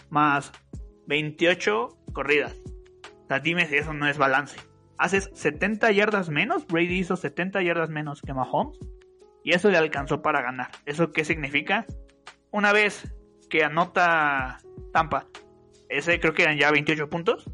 más 0.10 0.52
28 1.08 1.90
corridas. 2.14 2.56
Sea, 3.30 3.40
dime 3.40 3.68
si 3.68 3.76
eso 3.76 3.94
no 3.94 4.08
es 4.08 4.18
balance. 4.18 4.60
Haces 4.98 5.30
70 5.36 5.92
yardas 5.92 6.30
menos, 6.30 6.66
Brady 6.66 6.98
hizo 6.98 7.16
70 7.16 7.62
yardas 7.62 7.90
menos 7.90 8.22
que 8.22 8.34
Mahomes, 8.34 8.80
y 9.44 9.54
eso 9.54 9.70
le 9.70 9.78
alcanzó 9.78 10.24
para 10.24 10.42
ganar. 10.42 10.72
¿Eso 10.88 11.12
qué 11.12 11.24
significa? 11.24 11.86
Una 12.50 12.74
vez 12.74 13.14
que 13.48 13.64
anota 13.64 14.58
Tampa, 14.92 15.28
ese 15.90 16.20
creo 16.20 16.34
que 16.34 16.42
eran 16.42 16.58
ya 16.58 16.72
28 16.72 17.08
puntos, 17.08 17.46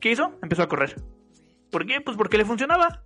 ¿qué 0.00 0.10
hizo? 0.10 0.36
Empezó 0.42 0.64
a 0.64 0.68
correr. 0.68 0.96
¿Por 1.70 1.86
qué? 1.86 2.00
Pues 2.00 2.16
porque 2.16 2.36
le 2.36 2.44
funcionaba. 2.44 3.04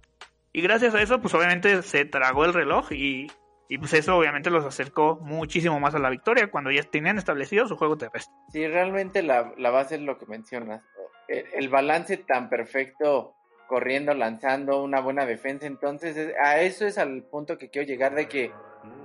Y 0.54 0.62
gracias 0.62 0.94
a 0.94 1.02
eso, 1.02 1.20
pues 1.20 1.34
obviamente 1.34 1.82
se 1.82 2.06
tragó 2.06 2.46
el 2.46 2.54
reloj 2.54 2.92
y 2.92 3.28
y 3.70 3.78
pues 3.78 3.94
eso 3.94 4.16
obviamente 4.16 4.50
los 4.50 4.64
acercó 4.64 5.20
muchísimo 5.22 5.78
más 5.78 5.94
a 5.94 6.00
la 6.00 6.10
victoria 6.10 6.50
cuando 6.50 6.72
ya 6.72 6.82
tenían 6.82 7.18
establecido 7.18 7.68
su 7.68 7.76
juego 7.76 7.96
terrestre. 7.96 8.34
Sí, 8.50 8.66
realmente 8.66 9.22
la, 9.22 9.52
base 9.70 9.94
es 9.94 10.00
lo 10.00 10.18
que 10.18 10.26
mencionas. 10.26 10.82
El, 11.30 11.68
balance 11.68 12.16
tan 12.16 12.48
perfecto, 12.48 13.34
corriendo, 13.68 14.14
lanzando, 14.14 14.82
una 14.82 15.00
buena 15.00 15.26
defensa. 15.26 15.66
Entonces, 15.66 16.34
a 16.42 16.60
eso 16.60 16.86
es 16.86 16.98
al 16.98 17.22
punto 17.22 17.56
que 17.56 17.70
quiero 17.70 17.86
llegar 17.86 18.14
de 18.14 18.26
que 18.26 18.52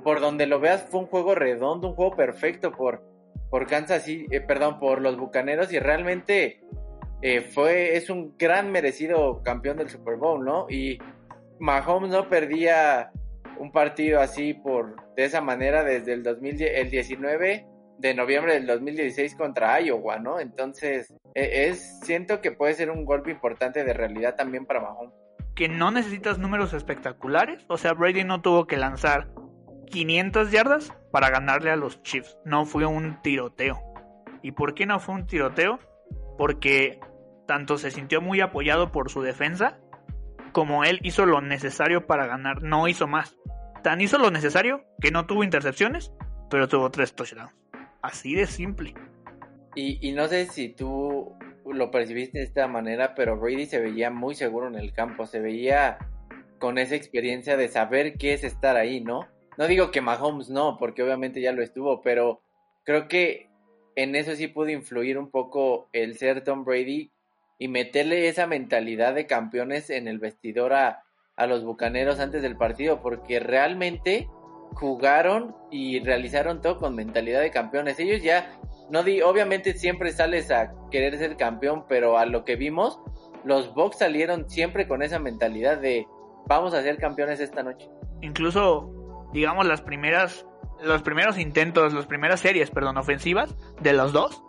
por 0.04 0.20
donde 0.22 0.48
lo 0.48 0.60
veas 0.60 0.88
fue 0.90 1.02
un 1.02 1.08
juego 1.08 1.36
redondo, 1.36 1.90
un 1.90 1.96
juego 1.96 2.16
perfecto 2.16 2.72
por, 2.72 3.04
por 3.50 3.68
Kansas 3.68 4.04
City, 4.04 4.26
eh, 4.32 4.42
perdón, 4.42 4.80
por 4.80 5.02
los 5.02 5.18
Bucaneros 5.18 5.72
y 5.72 5.80
realmente 5.80 6.62
eh, 7.22 7.42
fue, 7.42 7.96
es 7.96 8.10
un 8.10 8.36
gran 8.38 8.72
merecido 8.72 9.42
campeón 9.44 9.78
del 9.78 9.90
Super 9.90 10.16
Bowl, 10.16 10.44
¿no? 10.44 10.68
Y 10.70 10.98
Mahomes 11.60 12.10
no 12.10 12.30
perdía 12.30 13.12
un 13.60 13.72
partido 13.72 14.20
así 14.20 14.54
por 14.54 14.96
de 15.16 15.26
esa 15.26 15.42
manera 15.42 15.84
desde 15.84 16.14
el 16.14 16.24
2019 16.24 17.75
de 17.98 18.14
noviembre 18.14 18.54
del 18.54 18.68
2016 18.68 19.36
contra 19.36 19.80
Iowa, 19.80 20.20
¿no? 20.20 20.40
Entonces, 20.40 21.14
e, 21.34 21.68
es 21.68 22.00
siento 22.02 22.42
que 22.42 22.52
puede 22.52 22.74
ser 22.74 22.92
un 22.92 23.06
golpe 23.06 23.32
importante 23.32 23.84
de 23.84 23.94
realidad 23.94 24.36
también 24.36 24.66
para 24.66 24.82
Mahomes. 24.82 25.14
Que 25.56 25.70
no 25.70 25.92
necesitas 25.92 26.38
números 26.38 26.74
espectaculares, 26.74 27.64
o 27.68 27.78
sea, 27.78 27.94
Brady 27.94 28.24
no 28.24 28.42
tuvo 28.42 28.68
que 28.68 28.78
lanzar 28.78 29.30
500 29.92 30.52
yardas 30.52 30.94
para 31.12 31.30
ganarle 31.30 31.72
a 31.72 31.76
los 31.76 32.04
Chiefs, 32.04 32.38
no 32.44 32.66
fue 32.66 32.86
un 32.86 33.22
tiroteo. 33.22 33.80
¿Y 34.42 34.52
por 34.52 34.76
qué 34.76 34.86
no 34.86 35.00
fue 35.00 35.16
un 35.16 35.28
tiroteo? 35.28 35.80
Porque 36.38 37.00
tanto 37.48 37.78
se 37.78 37.92
sintió 37.92 38.22
muy 38.22 38.42
apoyado 38.42 38.92
por 38.92 39.10
su 39.10 39.22
defensa 39.22 39.80
como 40.56 40.86
él 40.86 41.00
hizo 41.04 41.26
lo 41.26 41.42
necesario 41.42 42.08
para 42.08 42.28
ganar, 42.28 42.64
no 42.64 42.88
hizo 42.88 43.08
más. 43.08 43.36
Tan 43.84 44.00
hizo 44.00 44.18
lo 44.18 44.32
necesario 44.32 44.86
que 45.02 45.12
no 45.12 45.26
tuvo 45.26 45.44
intercepciones, 45.44 46.14
pero 46.50 46.70
tuvo 46.70 46.90
tres 46.92 47.14
touchdowns. 47.14 47.52
Así 48.06 48.36
de 48.36 48.46
simple. 48.46 48.94
Y, 49.74 50.12
no 50.12 50.28
sé 50.28 50.46
si 50.46 50.70
tú 50.70 51.34
lo 51.66 51.90
percibiste 51.90 52.38
de 52.38 52.44
esta 52.44 52.68
manera, 52.68 53.16
pero 53.16 53.38
Brady 53.38 53.66
se 53.66 53.82
veía 53.82 54.12
muy 54.12 54.36
seguro 54.36 54.68
en 54.68 54.76
el 54.76 54.94
campo, 54.94 55.26
se 55.26 55.40
veía 55.40 55.98
con 56.60 56.78
esa 56.78 56.96
experiencia 56.96 57.58
de 57.58 57.68
saber 57.68 58.14
qué 58.14 58.34
es 58.34 58.44
estar 58.44 58.78
ahí, 58.78 59.02
¿no? 59.02 59.28
No 59.58 59.66
digo 59.66 59.90
que 59.90 60.02
Mahomes 60.02 60.50
no, 60.50 60.78
porque 60.78 61.02
obviamente 61.02 61.42
ya 61.42 61.52
lo 61.52 61.64
estuvo, 61.64 62.04
pero 62.04 62.42
creo 62.84 63.08
que 63.08 63.50
en 63.96 64.16
eso 64.16 64.36
sí 64.36 64.48
pudo 64.48 64.70
influir 64.70 65.18
un 65.18 65.32
poco 65.32 65.90
el 65.92 66.16
ser 66.16 66.44
Tom 66.44 66.64
Brady 66.64 67.10
y 67.58 67.68
meterle 67.70 68.28
esa 68.28 68.46
mentalidad 68.46 69.16
de 69.16 69.26
campeones 69.26 69.90
en 69.90 70.08
el 70.08 70.20
vestidor 70.20 70.74
a, 70.74 71.02
los 71.48 71.64
bucaneros 71.64 72.20
antes 72.20 72.44
del 72.44 72.56
partido, 72.56 73.02
porque 73.02 73.40
realmente 73.40 74.30
jugaron 74.76 75.56
y 75.72 76.00
realizaron 76.02 76.62
todo 76.62 76.78
con 76.80 76.96
mentalidad 76.96 77.42
de 77.42 77.50
campeones. 77.50 78.00
Ellos 78.00 78.22
ya, 78.22 78.60
no 78.90 79.04
di, 79.04 79.22
obviamente 79.22 79.74
siempre 79.74 80.12
sales 80.12 80.52
a 80.52 80.74
querer 80.92 81.18
ser 81.18 81.38
campeón, 81.38 81.86
pero 81.90 82.18
a 82.18 82.26
lo 82.26 82.46
que 82.46 82.56
vimos, 82.56 83.00
los 83.44 83.74
Bucks 83.74 84.00
salieron 84.00 84.50
siempre 84.50 84.88
con 84.88 85.02
esa 85.02 85.20
mentalidad 85.20 85.78
de 85.78 86.08
vamos 86.48 86.74
a 86.74 86.82
ser 86.82 86.98
campeones 86.98 87.40
esta 87.40 87.64
noche. 87.64 87.90
Incluso, 88.22 89.30
digamos, 89.34 89.66
las 89.66 89.82
primeras, 89.82 90.46
los 90.82 91.02
primeros 91.02 91.38
intentos, 91.38 91.94
las 91.94 92.06
primeras 92.06 92.42
series, 92.42 92.70
perdón, 92.70 92.98
ofensivas 92.98 93.56
de 93.82 93.94
los 93.94 94.14
dos, 94.14 94.44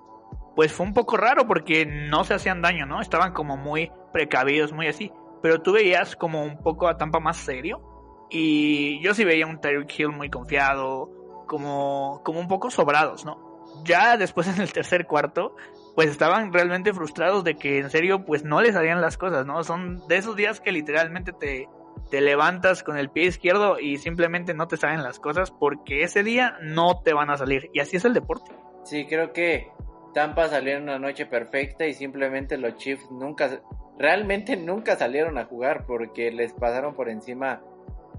pues 0.55 0.73
fue 0.73 0.87
un 0.87 0.95
poco 0.95 1.17
raro 1.17 1.47
porque 1.47 1.87
no 1.87 2.25
se 2.25 2.35
hacían 2.35 2.63
daño, 2.63 2.87
¿no? 2.87 3.01
Estaban 3.01 3.33
como 3.33 3.57
muy 3.57 3.93
precavidos, 4.13 4.73
muy 4.73 4.89
así. 4.89 5.13
Pero 5.43 5.63
tú 5.63 5.73
veías 5.73 6.17
como 6.17 6.43
un 6.43 6.59
poco 6.59 6.89
a 6.89 6.97
Tampa 6.97 7.21
más 7.21 7.37
serio. 7.37 7.96
Y 8.31 9.01
yo 9.03 9.15
sí 9.15 9.25
veía 9.25 9.47
un 9.47 9.61
Tyreek 9.61 9.99
Hill 9.99 10.09
muy 10.09 10.31
confiado, 10.31 11.11
como, 11.47 12.21
como 12.25 12.41
un 12.41 12.49
poco 12.49 12.71
sobrados, 12.71 13.25
¿no? 13.25 13.39
Ya 13.85 14.17
después 14.17 14.49
en 14.55 14.61
el 14.61 14.73
tercer 14.73 15.07
cuarto, 15.07 15.57
pues 15.95 16.11
estaban 16.11 16.53
realmente 16.53 16.93
frustrados 16.93 17.45
de 17.45 17.57
que 17.57 17.79
en 17.79 17.91
serio 17.91 18.25
pues 18.25 18.45
no 18.45 18.61
les 18.61 18.75
salían 18.75 19.01
las 19.01 19.17
cosas, 19.17 19.47
¿no? 19.47 19.63
Son 19.65 20.07
de 20.09 20.17
esos 20.17 20.37
días 20.37 20.61
que 20.61 20.73
literalmente 20.73 21.33
te, 21.33 21.69
te 22.11 22.21
levantas 22.21 22.83
con 22.83 22.97
el 22.99 23.11
pie 23.11 23.25
izquierdo 23.25 23.79
y 23.79 23.99
simplemente 23.99 24.55
no 24.55 24.69
te 24.69 24.77
salen 24.77 25.03
las 25.03 25.19
cosas 25.19 25.51
porque 25.51 26.03
ese 26.03 26.23
día 26.23 26.57
no 26.61 27.01
te 27.03 27.13
van 27.13 27.31
a 27.31 27.37
salir. 27.37 27.71
Y 27.73 27.81
así 27.81 27.97
es 27.97 28.05
el 28.05 28.15
deporte. 28.15 28.53
Sí, 28.85 29.07
creo 29.07 29.33
que 29.33 29.69
Tampa 30.15 30.49
salieron 30.49 30.85
una 30.85 30.99
noche 30.99 31.27
perfecta 31.27 31.87
y 31.87 31.95
simplemente 31.95 32.57
los 32.57 32.77
Chiefs 32.77 33.11
nunca, 33.11 33.61
realmente 33.99 34.57
nunca 34.57 34.97
salieron 34.97 35.39
a 35.39 35.47
jugar 35.47 35.85
porque 35.87 36.31
les 36.31 36.53
pasaron 36.53 36.95
por 36.95 37.09
encima 37.09 37.63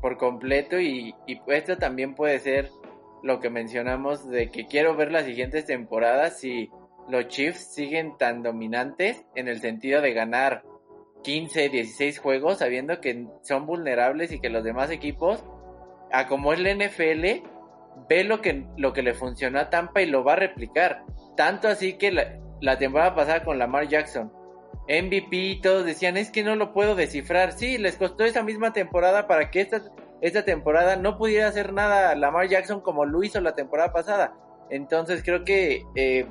por 0.02 0.18
completo 0.18 0.80
y, 0.80 1.16
esto 1.48 1.78
también 1.78 2.16
puede 2.16 2.40
ser 2.40 2.70
lo 3.24 3.40
que 3.40 3.50
mencionamos 3.50 4.30
de 4.30 4.50
que 4.50 4.66
quiero 4.66 4.96
ver 4.96 5.12
las 5.12 5.26
siguientes 5.26 5.66
temporadas 5.66 6.40
si 6.40 6.70
los 7.10 7.28
Chiefs 7.28 7.74
siguen 7.74 8.18
tan 8.18 8.44
dominantes 8.44 9.26
en 9.36 9.48
el 9.48 9.60
sentido 9.60 10.02
de 10.02 10.14
ganar 10.14 10.64
15, 11.24 11.70
16 11.70 12.20
juegos 12.20 12.60
sabiendo 12.60 13.02
que 13.02 13.28
son 13.42 13.66
vulnerables 13.66 14.32
y 14.32 14.40
que 14.40 14.50
los 14.50 14.64
demás 14.64 14.92
equipos, 14.92 15.44
a 16.12 16.28
como 16.28 16.54
es 16.54 16.60
la 16.60 16.74
NFL, 16.74 17.44
ve 18.10 18.24
lo 18.24 18.42
que, 18.42 18.66
lo 18.78 18.94
que 18.94 19.02
le 19.02 19.14
funcionó 19.14 19.60
a 19.60 19.70
Tampa 19.70 20.02
y 20.02 20.06
lo 20.06 20.24
va 20.24 20.34
a 20.34 20.38
replicar. 20.38 21.04
Tanto 21.36 21.68
así 21.68 21.94
que 21.98 22.12
la, 22.12 22.78
temporada 22.78 23.16
pasada 23.16 23.44
con 23.44 23.60
Lamar 23.60 23.88
Jackson, 23.88 24.32
MVP, 24.88 25.60
todos 25.62 25.86
decían, 25.86 26.18
es 26.18 26.32
que 26.32 26.44
no 26.44 26.56
lo 26.56 26.74
puedo 26.74 26.96
descifrar. 26.96 27.52
Sí, 27.52 27.78
les 27.78 27.98
costó 27.98 28.24
esa 28.24 28.44
misma 28.44 28.74
temporada 28.74 29.28
para 29.28 29.52
que 29.52 29.62
esta, 29.62 29.82
esta 30.22 30.46
temporada 30.46 30.96
no 30.96 31.18
pudiera 31.18 31.48
hacer 31.48 31.74
nada 31.74 32.16
Lamar 32.16 32.48
Jackson 32.48 32.82
como 32.82 33.06
lo 33.06 33.24
hizo 33.24 33.42
la 33.42 33.56
temporada 33.56 33.92
pasada. 33.92 34.34
Entonces 34.70 35.24
creo 35.24 35.44
que 35.44 35.84
eh, 35.96 36.28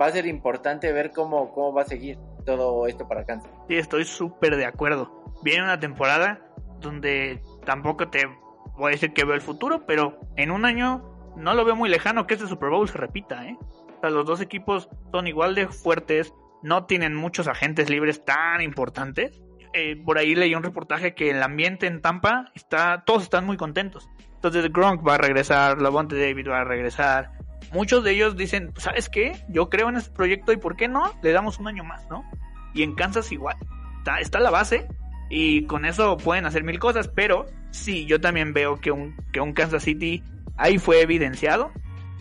va 0.00 0.06
a 0.06 0.12
ser 0.12 0.26
importante 0.26 0.92
ver 0.92 1.12
cómo, 1.12 1.52
cómo 1.52 1.72
va 1.72 1.82
a 1.82 1.86
seguir 1.86 2.18
todo 2.44 2.86
esto 2.86 3.06
para 3.06 3.24
Kansas. 3.24 3.50
Sí, 3.68 3.76
estoy 3.76 4.04
súper 4.04 4.56
de 4.56 4.66
acuerdo. 4.66 5.34
Viene 5.42 5.62
una 5.62 5.78
temporada 5.78 6.40
donde 6.80 7.40
tampoco 7.64 8.08
te 8.08 8.26
voy 8.76 8.88
a 8.88 8.90
decir 8.90 9.12
que 9.12 9.24
veo 9.24 9.34
el 9.34 9.40
futuro, 9.40 9.86
pero 9.86 10.18
en 10.36 10.50
un 10.50 10.64
año 10.64 11.12
no 11.36 11.54
lo 11.54 11.64
veo 11.64 11.76
muy 11.76 11.88
lejano 11.88 12.26
que 12.26 12.34
este 12.34 12.46
Super 12.46 12.70
Bowl 12.70 12.88
se 12.88 12.98
repita, 12.98 13.46
¿eh? 13.46 13.56
O 13.96 14.00
sea, 14.00 14.10
los 14.10 14.26
dos 14.26 14.40
equipos 14.40 14.88
son 15.12 15.26
igual 15.26 15.54
de 15.54 15.68
fuertes, 15.68 16.34
no 16.62 16.86
tienen 16.86 17.14
muchos 17.14 17.48
agentes 17.48 17.90
libres 17.90 18.24
tan 18.24 18.60
importantes. 18.60 19.42
Eh, 19.74 19.96
por 20.04 20.18
ahí 20.18 20.34
leí 20.34 20.54
un 20.54 20.62
reportaje 20.62 21.14
que 21.14 21.30
el 21.30 21.42
ambiente 21.42 21.86
en 21.86 22.02
Tampa 22.02 22.50
está, 22.54 23.04
todos 23.04 23.22
están 23.22 23.46
muy 23.46 23.56
contentos. 23.56 24.08
Entonces 24.34 24.72
Gronk 24.72 25.06
va 25.06 25.14
a 25.14 25.18
regresar, 25.18 25.80
Lavonte 25.80 26.18
David 26.18 26.48
va 26.48 26.60
a 26.60 26.64
regresar. 26.64 27.32
Muchos 27.72 28.04
de 28.04 28.12
ellos 28.12 28.36
dicen, 28.36 28.72
¿sabes 28.76 29.08
qué? 29.08 29.32
Yo 29.48 29.70
creo 29.70 29.88
en 29.88 29.96
este 29.96 30.10
proyecto 30.10 30.52
y 30.52 30.56
¿por 30.56 30.76
qué 30.76 30.88
no? 30.88 31.12
Le 31.22 31.32
damos 31.32 31.58
un 31.58 31.68
año 31.68 31.84
más, 31.84 32.08
¿no? 32.10 32.24
Y 32.74 32.82
en 32.82 32.94
Kansas 32.94 33.32
igual. 33.32 33.56
Está, 33.98 34.18
está 34.18 34.40
la 34.40 34.50
base 34.50 34.88
y 35.30 35.64
con 35.66 35.86
eso 35.86 36.16
pueden 36.18 36.44
hacer 36.44 36.64
mil 36.64 36.78
cosas, 36.78 37.08
pero 37.08 37.46
sí, 37.70 38.04
yo 38.04 38.20
también 38.20 38.52
veo 38.52 38.80
que 38.80 38.90
un, 38.90 39.16
que 39.32 39.40
un 39.40 39.54
Kansas 39.54 39.84
City 39.84 40.22
ahí 40.56 40.78
fue 40.78 41.00
evidenciado 41.00 41.72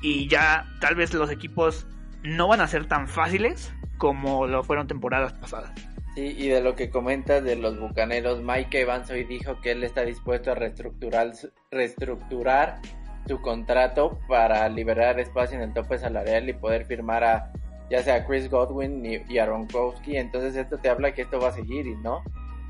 y 0.01 0.30
ya 0.30 0.67
tal 0.80 0.95
vez 0.95 1.13
los 1.13 1.30
equipos 1.30 1.88
no 2.23 2.47
van 2.47 2.62
a 2.62 2.67
ser 2.67 2.86
tan 2.86 3.08
fáciles 3.08 3.73
como 4.01 4.47
lo 4.47 4.63
fueron 4.63 4.87
temporadas 4.87 5.33
pasadas. 5.33 5.71
Sí, 6.15 6.35
y 6.35 6.47
de 6.47 6.59
lo 6.59 6.75
que 6.75 6.89
comentas 6.89 7.43
de 7.43 7.55
los 7.55 7.79
bucaneros, 7.79 8.41
Mike 8.41 8.81
Evans 8.81 9.07
hoy 9.11 9.25
dijo 9.25 9.61
que 9.61 9.73
él 9.73 9.83
está 9.83 10.01
dispuesto 10.01 10.51
a 10.51 10.55
reestructurar, 10.55 12.81
su 13.27 13.41
contrato 13.43 14.17
para 14.27 14.67
liberar 14.69 15.19
espacio 15.19 15.55
en 15.55 15.65
el 15.65 15.73
tope 15.73 15.99
salarial 15.99 16.49
y 16.49 16.53
poder 16.53 16.85
firmar 16.85 17.23
a 17.23 17.51
ya 17.91 18.01
sea 18.01 18.25
Chris 18.25 18.49
Godwin 18.49 19.05
y, 19.05 19.37
a 19.37 19.45
Ronkowski. 19.45 20.17
Entonces 20.17 20.55
esto 20.55 20.79
te 20.79 20.89
habla 20.89 21.13
que 21.13 21.21
esto 21.21 21.39
va 21.39 21.49
a 21.49 21.51
seguir, 21.51 21.85
y 21.85 21.95
¿no? 21.97 22.23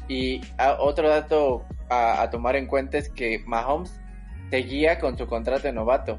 Y 0.10 0.42
otro 0.80 1.08
dato 1.08 1.64
a, 1.90 2.22
a, 2.22 2.30
tomar 2.30 2.58
en 2.58 2.68
cuenta 2.68 2.98
es 2.98 3.10
que 3.10 3.42
Mahomes 3.46 4.02
seguía 4.50 5.00
con 5.00 5.18
su 5.18 5.28
contrato 5.28 5.64
de 5.64 5.72
novato. 5.72 6.18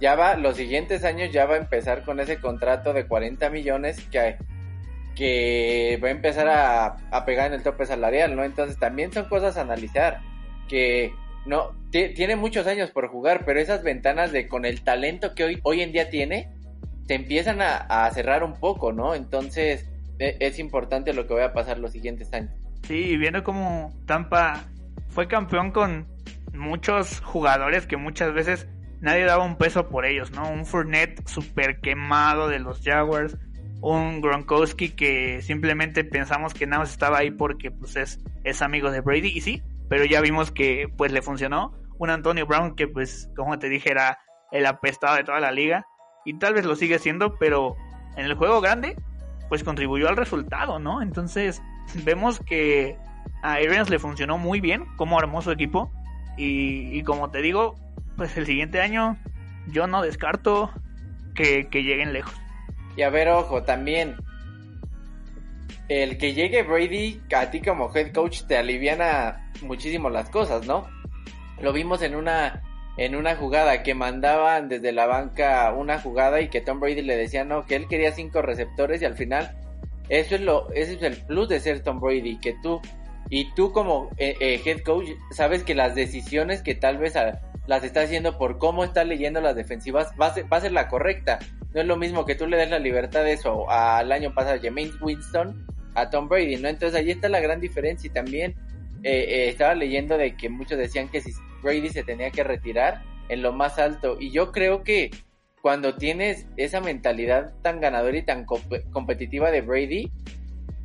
Ya 0.00 0.14
va, 0.14 0.36
los 0.36 0.56
siguientes 0.56 1.04
años 1.04 1.32
ya 1.32 1.46
va 1.46 1.54
a 1.54 1.58
empezar 1.58 2.04
con 2.04 2.20
ese 2.20 2.40
contrato 2.40 2.92
de 2.92 3.06
40 3.06 3.50
millones 3.50 4.00
que 4.10 4.36
que 5.18 5.98
va 6.02 6.08
a 6.08 6.12
empezar 6.12 6.46
a, 6.48 7.24
pegar 7.26 7.48
en 7.48 7.54
el 7.54 7.64
tope 7.64 7.84
salarial, 7.84 8.36
¿no? 8.36 8.44
Entonces 8.44 8.78
también 8.78 9.12
son 9.12 9.24
cosas 9.24 9.56
a 9.56 9.62
analizar, 9.62 10.20
que 10.68 11.12
no 11.44 11.74
tiene 11.90 12.36
muchos 12.36 12.68
años 12.68 12.92
por 12.92 13.08
jugar, 13.08 13.44
pero 13.44 13.58
esas 13.58 13.82
ventanas 13.82 14.30
de 14.30 14.46
con 14.46 14.64
el 14.64 14.82
talento 14.84 15.34
que 15.34 15.42
hoy, 15.42 15.60
hoy 15.64 15.80
en 15.82 15.90
día 15.90 16.08
tiene, 16.08 16.52
se 17.08 17.14
empiezan 17.14 17.58
a, 17.60 18.08
cerrar 18.12 18.44
un 18.44 18.54
poco, 18.54 18.92
¿no? 18.92 19.16
Entonces 19.16 19.90
e, 20.20 20.36
es 20.38 20.60
importante 20.60 21.12
lo 21.12 21.26
que 21.26 21.34
va 21.34 21.46
a 21.46 21.52
pasar 21.52 21.80
los 21.80 21.90
siguientes 21.90 22.32
años. 22.32 22.52
Sí, 22.86 23.16
viendo 23.16 23.42
cómo 23.42 23.92
Tampa 24.06 24.66
fue 25.08 25.26
campeón 25.26 25.72
con 25.72 26.06
muchos 26.54 27.20
jugadores 27.22 27.88
que 27.88 27.96
muchas 27.96 28.32
veces 28.32 28.68
nadie 29.00 29.24
daba 29.24 29.44
un 29.44 29.56
peso 29.56 29.88
por 29.88 30.06
ellos, 30.06 30.30
¿no? 30.32 30.48
Un 30.50 30.66
Fournette 30.66 31.26
super 31.28 31.80
quemado 31.80 32.48
de 32.48 32.58
los 32.58 32.82
Jaguars, 32.82 33.36
un 33.80 34.20
Gronkowski 34.20 34.90
que 34.90 35.40
simplemente 35.42 36.04
pensamos 36.04 36.54
que 36.54 36.66
nada 36.66 36.80
más 36.80 36.90
estaba 36.90 37.18
ahí 37.18 37.30
porque 37.30 37.70
pues 37.70 37.96
es, 37.96 38.20
es 38.44 38.62
amigo 38.62 38.90
de 38.90 39.00
Brady 39.00 39.28
y 39.28 39.40
sí, 39.40 39.62
pero 39.88 40.04
ya 40.04 40.20
vimos 40.20 40.50
que 40.50 40.88
pues 40.96 41.12
le 41.12 41.22
funcionó. 41.22 41.72
Un 41.98 42.10
Antonio 42.10 42.46
Brown 42.46 42.76
que 42.76 42.86
pues 42.86 43.30
como 43.36 43.58
te 43.58 43.68
dije 43.68 43.90
era 43.90 44.18
el 44.52 44.66
apestado 44.66 45.16
de 45.16 45.24
toda 45.24 45.40
la 45.40 45.52
liga 45.52 45.86
y 46.24 46.38
tal 46.38 46.54
vez 46.54 46.64
lo 46.64 46.76
sigue 46.76 46.98
siendo, 46.98 47.36
pero 47.38 47.76
en 48.16 48.24
el 48.24 48.34
juego 48.34 48.60
grande 48.60 48.96
pues 49.48 49.64
contribuyó 49.64 50.08
al 50.08 50.16
resultado, 50.16 50.78
¿no? 50.78 51.02
Entonces 51.02 51.62
vemos 52.04 52.40
que 52.40 52.96
a 53.42 53.54
Arians 53.54 53.90
le 53.90 53.98
funcionó 53.98 54.38
muy 54.38 54.60
bien 54.60 54.84
como 54.96 55.18
armó 55.18 55.40
su 55.42 55.50
equipo 55.50 55.90
y, 56.36 56.96
y 56.96 57.02
como 57.02 57.30
te 57.30 57.40
digo, 57.42 57.76
pues 58.18 58.36
el 58.36 58.44
siguiente 58.44 58.80
año 58.80 59.16
yo 59.68 59.86
no 59.86 60.02
descarto 60.02 60.70
que, 61.34 61.68
que 61.68 61.82
lleguen 61.84 62.12
lejos. 62.12 62.34
Y 62.96 63.02
a 63.02 63.10
ver, 63.10 63.28
ojo, 63.28 63.62
también. 63.62 64.16
El 65.88 66.18
que 66.18 66.34
llegue 66.34 66.64
Brady 66.64 67.22
a 67.34 67.50
ti 67.50 67.62
como 67.62 67.94
head 67.94 68.12
coach 68.12 68.42
te 68.42 68.58
aliviana 68.58 69.50
muchísimo 69.62 70.10
las 70.10 70.28
cosas, 70.28 70.66
¿no? 70.66 70.86
Lo 71.62 71.72
vimos 71.72 72.02
en 72.02 72.14
una 72.14 72.62
en 72.98 73.14
una 73.14 73.36
jugada 73.36 73.84
que 73.84 73.94
mandaban 73.94 74.68
desde 74.68 74.90
la 74.90 75.06
banca 75.06 75.72
una 75.72 76.00
jugada 76.00 76.40
y 76.40 76.48
que 76.48 76.60
Tom 76.60 76.80
Brady 76.80 77.02
le 77.02 77.16
decía 77.16 77.44
no 77.44 77.64
que 77.64 77.76
él 77.76 77.86
quería 77.86 78.10
cinco 78.10 78.42
receptores 78.42 79.00
y 79.00 79.04
al 79.04 79.14
final 79.14 79.56
eso 80.08 80.34
es 80.34 80.40
lo 80.40 80.68
ese 80.72 80.94
es 80.94 81.02
el 81.02 81.16
plus 81.24 81.48
de 81.48 81.60
ser 81.60 81.80
Tom 81.84 82.00
Brady 82.00 82.38
que 82.40 82.56
tú 82.60 82.82
y 83.30 83.54
tú 83.54 83.70
como 83.70 84.10
eh, 84.16 84.36
eh, 84.40 84.60
head 84.64 84.80
coach 84.82 85.10
sabes 85.30 85.62
que 85.62 85.76
las 85.76 85.94
decisiones 85.94 86.60
que 86.62 86.74
tal 86.74 86.98
vez 86.98 87.14
las 87.68 87.84
está 87.84 88.00
haciendo 88.00 88.36
por 88.36 88.58
cómo 88.58 88.82
está 88.82 89.04
leyendo 89.04 89.40
las 89.40 89.54
defensivas 89.54 90.12
va 90.20 90.34
va 90.50 90.56
a 90.56 90.60
ser 90.60 90.72
la 90.72 90.88
correcta 90.88 91.38
no 91.72 91.80
es 91.82 91.86
lo 91.86 91.96
mismo 91.96 92.24
que 92.24 92.34
tú 92.34 92.46
le 92.46 92.56
des 92.56 92.70
la 92.70 92.78
libertad 92.78 93.22
de 93.24 93.34
eso 93.34 93.70
al 93.70 94.10
año 94.10 94.34
pasado 94.34 94.58
James 94.60 95.00
Winston 95.00 95.66
a 95.94 96.10
Tom 96.10 96.28
Brady, 96.28 96.56
¿no? 96.56 96.68
Entonces 96.68 96.98
ahí 96.98 97.10
está 97.10 97.28
la 97.28 97.40
gran 97.40 97.60
diferencia 97.60 98.08
y 98.08 98.12
también 98.12 98.54
eh, 99.02 99.26
eh, 99.28 99.48
estaba 99.48 99.74
leyendo 99.74 100.16
de 100.16 100.36
que 100.36 100.48
muchos 100.48 100.78
decían 100.78 101.08
que 101.08 101.20
si 101.20 101.32
Brady 101.62 101.90
se 101.90 102.04
tenía 102.04 102.30
que 102.30 102.44
retirar 102.44 103.02
en 103.28 103.42
lo 103.42 103.52
más 103.52 103.78
alto 103.78 104.16
y 104.18 104.30
yo 104.30 104.52
creo 104.52 104.82
que 104.82 105.10
cuando 105.60 105.96
tienes 105.96 106.46
esa 106.56 106.80
mentalidad 106.80 107.52
tan 107.62 107.80
ganadora 107.80 108.16
y 108.16 108.22
tan 108.22 108.46
competitiva 108.46 109.50
de 109.50 109.60
Brady 109.60 110.10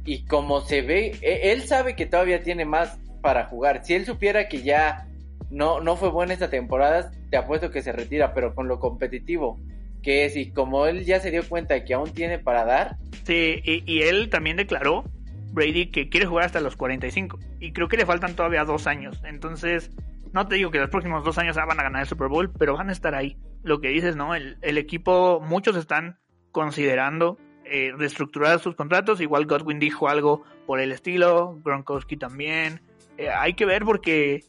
y 0.04 0.26
como 0.26 0.62
se 0.62 0.82
ve, 0.82 1.16
e, 1.22 1.52
él 1.52 1.62
sabe 1.62 1.96
que 1.96 2.06
todavía 2.06 2.44
tiene 2.44 2.66
más 2.66 3.00
para 3.22 3.46
jugar. 3.46 3.86
Si 3.86 3.94
él 3.94 4.06
supiera 4.06 4.50
que 4.50 4.64
ya 4.64 5.08
no, 5.54 5.80
no 5.80 5.96
fue 5.96 6.10
buena 6.10 6.34
esta 6.34 6.50
temporada, 6.50 7.12
te 7.30 7.38
apuesto 7.38 7.72
que 7.72 7.82
se 7.82 7.92
retira, 7.92 8.34
pero 8.34 8.56
con 8.56 8.68
lo 8.68 8.80
competitivo 8.80 9.60
que 10.04 10.26
es, 10.26 10.54
como 10.54 10.86
él 10.86 11.06
ya 11.06 11.20
se 11.20 11.32
dio 11.32 11.48
cuenta 11.48 11.74
de 11.74 11.86
que 11.86 11.96
aún 11.96 12.12
tiene 12.12 12.38
para 12.38 12.66
dar. 12.66 12.98
Sí, 13.24 13.62
y, 13.64 14.02
él 14.02 14.30
también 14.30 14.58
declaró, 14.58 15.06
Brady, 15.54 15.88
que 15.88 16.10
quiere 16.10 16.28
jugar 16.28 16.46
hasta 16.46 16.60
los 16.60 16.76
45. 16.76 17.40
Y 17.60 17.72
creo 17.72 17.88
que 17.88 17.98
le 17.98 18.06
faltan 18.06 18.36
todavía 18.36 18.66
dos 18.66 18.86
años. 18.86 19.24
Entonces, 19.24 19.92
no 20.34 20.48
te 20.48 20.56
digo 20.56 20.70
que 20.70 20.80
los 20.80 20.90
próximos 20.90 21.24
dos 21.24 21.38
años 21.38 21.56
van 21.56 21.80
a 21.80 21.84
ganar 21.84 22.02
el 22.02 22.08
Super 22.08 22.28
Bowl, 22.28 22.52
pero 22.52 22.76
van 22.76 22.90
a 22.90 22.92
estar 22.92 23.16
ahí. 23.16 23.38
Lo 23.64 23.80
que 23.80 23.88
dices, 23.88 24.18
¿no? 24.18 24.36
El, 24.36 24.78
equipo, 24.78 25.40
muchos 25.40 25.78
están 25.78 26.20
considerando 26.52 27.38
eh, 27.64 27.94
reestructurar 27.98 28.60
sus 28.60 28.76
contratos. 28.76 29.22
Igual 29.22 29.46
Godwin 29.46 29.80
dijo 29.80 30.10
algo 30.10 30.44
por 30.68 30.82
el 30.82 30.92
estilo, 30.92 31.60
Gronkowski 31.64 32.18
también. 32.18 32.82
Eh, 33.18 33.30
hay 33.30 33.54
que 33.54 33.66
ver 33.66 33.86
porque 33.86 34.44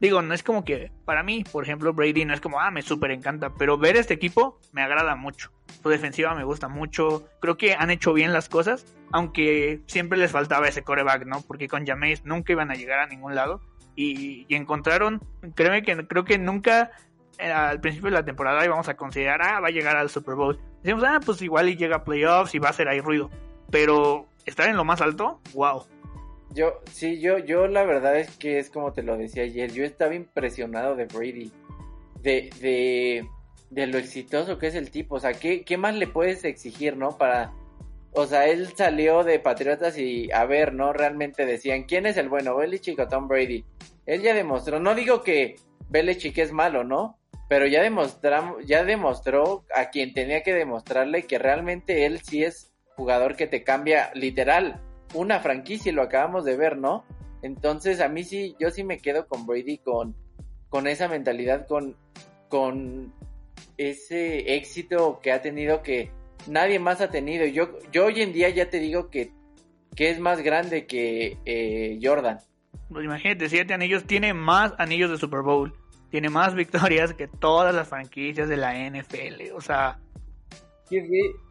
Digo, 0.00 0.22
no 0.22 0.32
es 0.32 0.42
como 0.42 0.64
que, 0.64 0.90
para 1.04 1.22
mí, 1.22 1.44
por 1.44 1.62
ejemplo, 1.62 1.92
Brady 1.92 2.24
no 2.24 2.32
es 2.32 2.40
como, 2.40 2.58
ah, 2.58 2.70
me 2.70 2.80
súper 2.80 3.10
encanta, 3.10 3.52
pero 3.54 3.76
ver 3.76 3.96
este 3.96 4.14
equipo 4.14 4.58
me 4.72 4.82
agrada 4.82 5.14
mucho. 5.14 5.52
Su 5.82 5.90
defensiva 5.90 6.34
me 6.34 6.44
gusta 6.44 6.68
mucho. 6.68 7.28
Creo 7.40 7.58
que 7.58 7.74
han 7.74 7.90
hecho 7.90 8.14
bien 8.14 8.32
las 8.32 8.48
cosas, 8.48 8.86
aunque 9.12 9.82
siempre 9.86 10.18
les 10.18 10.32
faltaba 10.32 10.68
ese 10.68 10.82
coreback, 10.82 11.26
¿no? 11.26 11.42
Porque 11.42 11.68
con 11.68 11.86
Jameis 11.86 12.24
nunca 12.24 12.52
iban 12.52 12.70
a 12.70 12.74
llegar 12.74 13.00
a 13.00 13.06
ningún 13.06 13.34
lado. 13.34 13.60
Y, 13.94 14.46
encontraron, 14.48 15.20
créeme 15.54 15.82
que 15.82 16.06
creo 16.06 16.24
que 16.24 16.38
nunca 16.38 16.90
eh, 17.38 17.52
al 17.52 17.82
principio 17.82 18.08
de 18.08 18.16
la 18.16 18.24
temporada 18.24 18.64
íbamos 18.64 18.88
a 18.88 18.96
considerar, 18.96 19.42
ah, 19.42 19.60
va 19.60 19.68
a 19.68 19.72
llegar 19.72 19.96
al 19.96 20.08
Super 20.08 20.34
Bowl. 20.34 20.58
Decimos, 20.82 21.04
ah, 21.06 21.20
pues 21.24 21.42
igual 21.42 21.68
y 21.68 21.76
llega 21.76 21.96
a 21.96 22.04
playoffs 22.04 22.54
y 22.54 22.58
va 22.58 22.68
a 22.68 22.70
hacer 22.70 22.88
ahí 22.88 23.00
ruido. 23.00 23.28
Pero 23.70 24.28
estar 24.46 24.66
en 24.66 24.76
lo 24.76 24.84
más 24.86 25.02
alto, 25.02 25.42
wow. 25.52 25.84
Yo, 26.52 26.80
sí, 26.90 27.20
yo, 27.20 27.38
yo 27.38 27.68
la 27.68 27.84
verdad 27.84 28.18
es 28.18 28.36
que 28.36 28.58
es 28.58 28.70
como 28.70 28.92
te 28.92 29.02
lo 29.02 29.16
decía 29.16 29.44
ayer, 29.44 29.72
yo 29.72 29.84
estaba 29.84 30.14
impresionado 30.14 30.96
de 30.96 31.04
Brady, 31.04 31.52
de, 32.22 32.50
de, 32.60 33.28
de 33.70 33.86
lo 33.86 33.98
exitoso 33.98 34.58
que 34.58 34.66
es 34.66 34.74
el 34.74 34.90
tipo, 34.90 35.14
o 35.14 35.20
sea, 35.20 35.32
¿qué, 35.32 35.64
¿qué 35.64 35.76
más 35.76 35.94
le 35.94 36.08
puedes 36.08 36.44
exigir, 36.44 36.96
no? 36.96 37.16
Para, 37.16 37.52
o 38.12 38.26
sea, 38.26 38.48
él 38.48 38.68
salió 38.74 39.22
de 39.22 39.38
Patriotas 39.38 39.96
y, 39.96 40.32
a 40.32 40.44
ver, 40.44 40.74
¿no? 40.74 40.92
Realmente 40.92 41.46
decían, 41.46 41.84
¿quién 41.84 42.06
es 42.06 42.16
el 42.16 42.28
bueno, 42.28 42.56
Belichick 42.56 42.98
o 42.98 43.06
Tom 43.06 43.28
Brady? 43.28 43.64
Él 44.06 44.22
ya 44.22 44.34
demostró, 44.34 44.80
no 44.80 44.96
digo 44.96 45.22
que 45.22 45.54
Belichick 45.88 46.36
es 46.38 46.50
malo, 46.50 46.82
¿no? 46.82 47.16
Pero 47.48 47.66
ya, 47.66 47.80
demostramos, 47.80 48.66
ya 48.66 48.84
demostró 48.84 49.64
a 49.74 49.90
quien 49.90 50.14
tenía 50.14 50.42
que 50.42 50.54
demostrarle 50.54 51.26
que 51.26 51.38
realmente 51.38 52.06
él 52.06 52.20
sí 52.20 52.42
es 52.42 52.72
jugador 52.96 53.36
que 53.36 53.46
te 53.46 53.62
cambia 53.62 54.10
literal 54.14 54.80
una 55.14 55.40
franquicia 55.40 55.90
y 55.90 55.94
lo 55.94 56.02
acabamos 56.02 56.44
de 56.44 56.56
ver, 56.56 56.76
¿no? 56.76 57.04
Entonces 57.42 58.00
a 58.00 58.08
mí 58.08 58.24
sí, 58.24 58.54
yo 58.58 58.70
sí 58.70 58.84
me 58.84 58.98
quedo 58.98 59.26
con 59.26 59.46
Brady 59.46 59.78
con, 59.78 60.14
con 60.68 60.86
esa 60.86 61.08
mentalidad, 61.08 61.66
con, 61.66 61.96
con 62.48 63.12
ese 63.76 64.56
éxito 64.56 65.20
que 65.22 65.32
ha 65.32 65.40
tenido 65.42 65.82
que 65.82 66.10
nadie 66.46 66.78
más 66.78 67.00
ha 67.00 67.10
tenido. 67.10 67.46
Yo, 67.46 67.78
yo 67.92 68.06
hoy 68.06 68.20
en 68.20 68.32
día 68.32 68.50
ya 68.50 68.68
te 68.68 68.78
digo 68.78 69.10
que, 69.10 69.32
que 69.96 70.10
es 70.10 70.20
más 70.20 70.42
grande 70.42 70.86
que 70.86 71.38
eh, 71.44 71.98
Jordan. 72.02 72.38
Pues 72.88 73.04
imagínate, 73.04 73.48
siete 73.48 73.72
anillos, 73.72 74.04
tiene 74.04 74.34
más 74.34 74.74
anillos 74.78 75.10
de 75.10 75.16
Super 75.16 75.42
Bowl. 75.42 75.72
tiene 76.10 76.28
más 76.28 76.54
victorias 76.54 77.14
que 77.14 77.28
todas 77.28 77.74
las 77.74 77.88
franquicias 77.88 78.48
de 78.48 78.56
la 78.56 78.74
NFL. 78.74 79.52
O 79.54 79.60
sea, 79.60 79.98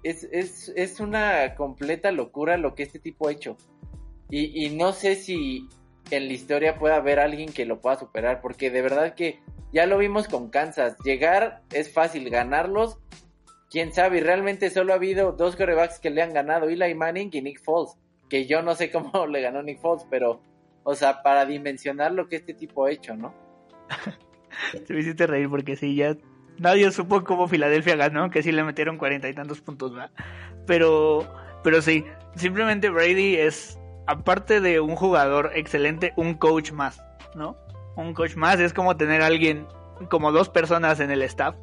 es, 0.04 0.99
una 0.99 1.56
completa 1.56 2.12
locura 2.12 2.58
lo 2.58 2.75
que 2.75 2.84
este 2.84 2.99
tipo 2.99 3.28
ha 3.28 3.32
hecho. 3.32 3.58
Y, 4.30 4.65
y 4.65 4.75
no 4.75 4.93
sé 4.93 5.15
si 5.15 5.67
en 6.12 6.28
la 6.28 6.34
historia 6.34 6.78
pueda 6.78 6.97
haber 6.97 7.19
alguien 7.19 7.52
que 7.52 7.65
lo 7.65 7.82
pueda 7.82 7.97
superar, 7.97 8.41
porque 8.41 8.69
de 8.69 8.82
verdad 8.82 9.15
que 9.15 9.39
ya 9.71 9.86
lo 9.86 9.97
vimos 9.97 10.28
con 10.28 10.49
Kansas. 10.49 10.97
Llegar 11.04 11.62
es 11.71 11.91
fácil, 11.91 12.30
ganarlos, 12.30 12.97
quién 13.69 13.93
sabe. 13.93 14.17
Y 14.17 14.21
realmente 14.21 14.69
solo 14.69 14.93
ha 14.93 14.97
habido 14.97 15.32
dos 15.34 15.56
corebacks 15.56 15.99
que 15.99 16.10
le 16.10 16.21
han 16.21 16.34
ganado, 16.34 16.69
Eli 16.69 16.95
Manning 16.95 17.30
y 17.34 17.41
Nick 17.41 17.62
Foles. 17.62 17.95
Que 18.30 18.45
yo 18.45 18.62
no 18.62 18.75
sé 18.75 18.91
cómo 18.91 19.28
le 19.28 19.41
ganó 19.41 19.62
Nick 19.63 19.80
Foles, 19.80 20.06
pero, 20.10 20.41
o 20.84 20.95
sea, 20.95 21.21
para 21.21 21.45
dimensionar 21.45 22.12
lo 22.12 22.28
que 22.28 22.38
este 22.38 22.54
tipo 22.54 22.86
ha 22.86 22.91
hecho, 22.91 23.15
¿no? 23.15 23.34
Se 24.86 24.93
me 24.93 24.99
hiciste 24.99 25.25
reír 25.25 25.49
porque 25.49 25.75
sí, 25.75 25.95
ya 25.95 26.17
nadie 26.59 26.91
supo 26.91 27.23
cómo 27.23 27.47
Filadelfia 27.47 27.95
ganó, 27.95 28.29
que 28.29 28.43
sí 28.43 28.51
le 28.51 28.63
metieron 28.63 28.97
cuarenta 28.97 29.29
y 29.29 29.33
tantos 29.33 29.61
puntos, 29.61 29.93
¿verdad? 29.93 30.11
Pero, 30.65 31.27
pero 31.63 31.81
sí, 31.81 32.05
simplemente 32.35 32.89
Brady 32.89 33.35
es, 33.35 33.79
aparte 34.07 34.61
de 34.61 34.79
un 34.79 34.95
jugador 34.95 35.51
excelente, 35.55 36.13
un 36.15 36.35
coach 36.35 36.71
más, 36.71 37.03
¿no? 37.35 37.57
Un 37.95 38.13
coach 38.13 38.35
más 38.35 38.59
es 38.59 38.73
como 38.73 38.97
tener 38.97 39.21
a 39.21 39.27
alguien, 39.27 39.65
como 40.09 40.31
dos 40.31 40.49
personas 40.49 40.99
en 40.99 41.11
el 41.11 41.21
staff. 41.23 41.55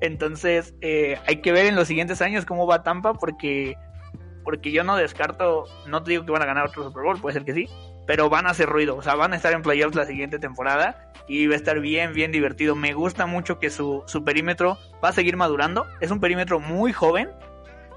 Entonces, 0.00 0.74
eh, 0.80 1.18
hay 1.26 1.40
que 1.40 1.52
ver 1.52 1.66
en 1.66 1.76
los 1.76 1.88
siguientes 1.88 2.20
años 2.20 2.44
cómo 2.44 2.66
va 2.66 2.82
Tampa, 2.82 3.14
porque, 3.14 3.76
porque 4.42 4.72
yo 4.72 4.84
no 4.84 4.96
descarto, 4.96 5.64
no 5.86 6.02
te 6.02 6.12
digo 6.12 6.24
que 6.24 6.32
van 6.32 6.42
a 6.42 6.46
ganar 6.46 6.66
otro 6.66 6.84
Super 6.84 7.04
Bowl, 7.04 7.20
puede 7.20 7.34
ser 7.34 7.44
que 7.44 7.54
sí, 7.54 7.68
pero 8.06 8.28
van 8.28 8.46
a 8.46 8.50
hacer 8.50 8.68
ruido, 8.68 8.96
o 8.96 9.02
sea, 9.02 9.14
van 9.14 9.32
a 9.32 9.36
estar 9.36 9.52
en 9.52 9.62
playoffs 9.62 9.96
la 9.96 10.06
siguiente 10.06 10.38
temporada 10.38 11.12
y 11.26 11.46
va 11.46 11.54
a 11.54 11.56
estar 11.56 11.80
bien, 11.80 12.12
bien 12.12 12.32
divertido. 12.32 12.74
Me 12.74 12.92
gusta 12.92 13.26
mucho 13.26 13.58
que 13.58 13.70
su, 13.70 14.02
su 14.06 14.24
perímetro 14.24 14.78
va 15.02 15.08
a 15.08 15.12
seguir 15.12 15.36
madurando, 15.36 15.86
es 16.00 16.10
un 16.10 16.20
perímetro 16.20 16.60
muy 16.60 16.92
joven, 16.92 17.30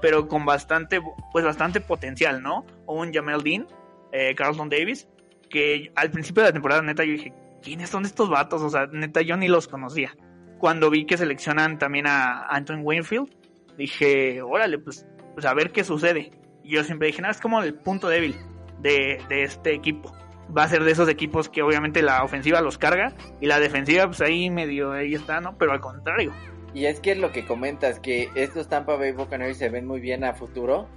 pero 0.00 0.28
con 0.28 0.46
bastante, 0.46 1.00
pues 1.32 1.44
bastante 1.44 1.80
potencial, 1.80 2.42
¿no? 2.42 2.64
Un 2.86 3.12
Jamel 3.12 3.42
Dean, 3.42 3.66
eh, 4.12 4.34
Carlton 4.34 4.68
Davis, 4.68 5.08
que 5.50 5.92
al 5.94 6.10
principio 6.10 6.42
de 6.42 6.50
la 6.50 6.52
temporada, 6.52 6.82
neta, 6.82 7.04
yo 7.04 7.12
dije, 7.12 7.32
¿quiénes 7.62 7.90
son 7.90 8.04
estos 8.04 8.30
vatos? 8.30 8.62
O 8.62 8.70
sea, 8.70 8.86
neta, 8.86 9.20
yo 9.20 9.36
ni 9.36 9.48
los 9.48 9.68
conocía. 9.68 10.14
Cuando 10.58 10.90
vi 10.90 11.04
que 11.04 11.16
seleccionan 11.16 11.78
también 11.78 12.06
a 12.06 12.46
Anton 12.48 12.80
Winfield, 12.82 13.28
dije, 13.76 14.42
órale, 14.42 14.78
pues, 14.78 15.06
pues 15.34 15.44
a 15.46 15.54
ver 15.54 15.70
qué 15.70 15.84
sucede. 15.84 16.32
Y 16.64 16.70
yo 16.70 16.84
siempre 16.84 17.08
dije, 17.08 17.22
nada, 17.22 17.32
es 17.32 17.40
como 17.40 17.62
el 17.62 17.74
punto 17.74 18.08
débil 18.08 18.36
de, 18.80 19.18
este 19.28 19.74
equipo. 19.74 20.12
Va 20.56 20.64
a 20.64 20.68
ser 20.68 20.84
de 20.84 20.92
esos 20.92 21.08
equipos 21.08 21.48
que 21.48 21.62
obviamente 21.62 22.02
la 22.02 22.24
ofensiva 22.24 22.60
los 22.60 22.78
carga 22.78 23.12
y 23.40 23.46
la 23.46 23.60
defensiva 23.60 24.06
pues 24.06 24.20
ahí 24.20 24.48
medio 24.48 24.92
ahí 24.92 25.14
está, 25.14 25.40
¿no? 25.40 25.56
Pero 25.58 25.72
al 25.72 25.80
contrario. 25.80 26.32
Y 26.74 26.86
es 26.86 27.00
que 27.00 27.12
es 27.12 27.18
lo 27.18 27.32
que 27.32 27.44
comentas, 27.44 28.00
que 28.00 28.28
estos 28.34 28.68
Tampa 28.68 28.96
Bay 28.96 29.12
Buccaneers 29.12 29.58
se 29.58 29.68
ven 29.68 29.86
muy 29.86 30.00
bien 30.00 30.24
a 30.24 30.34
futuro. 30.34 30.88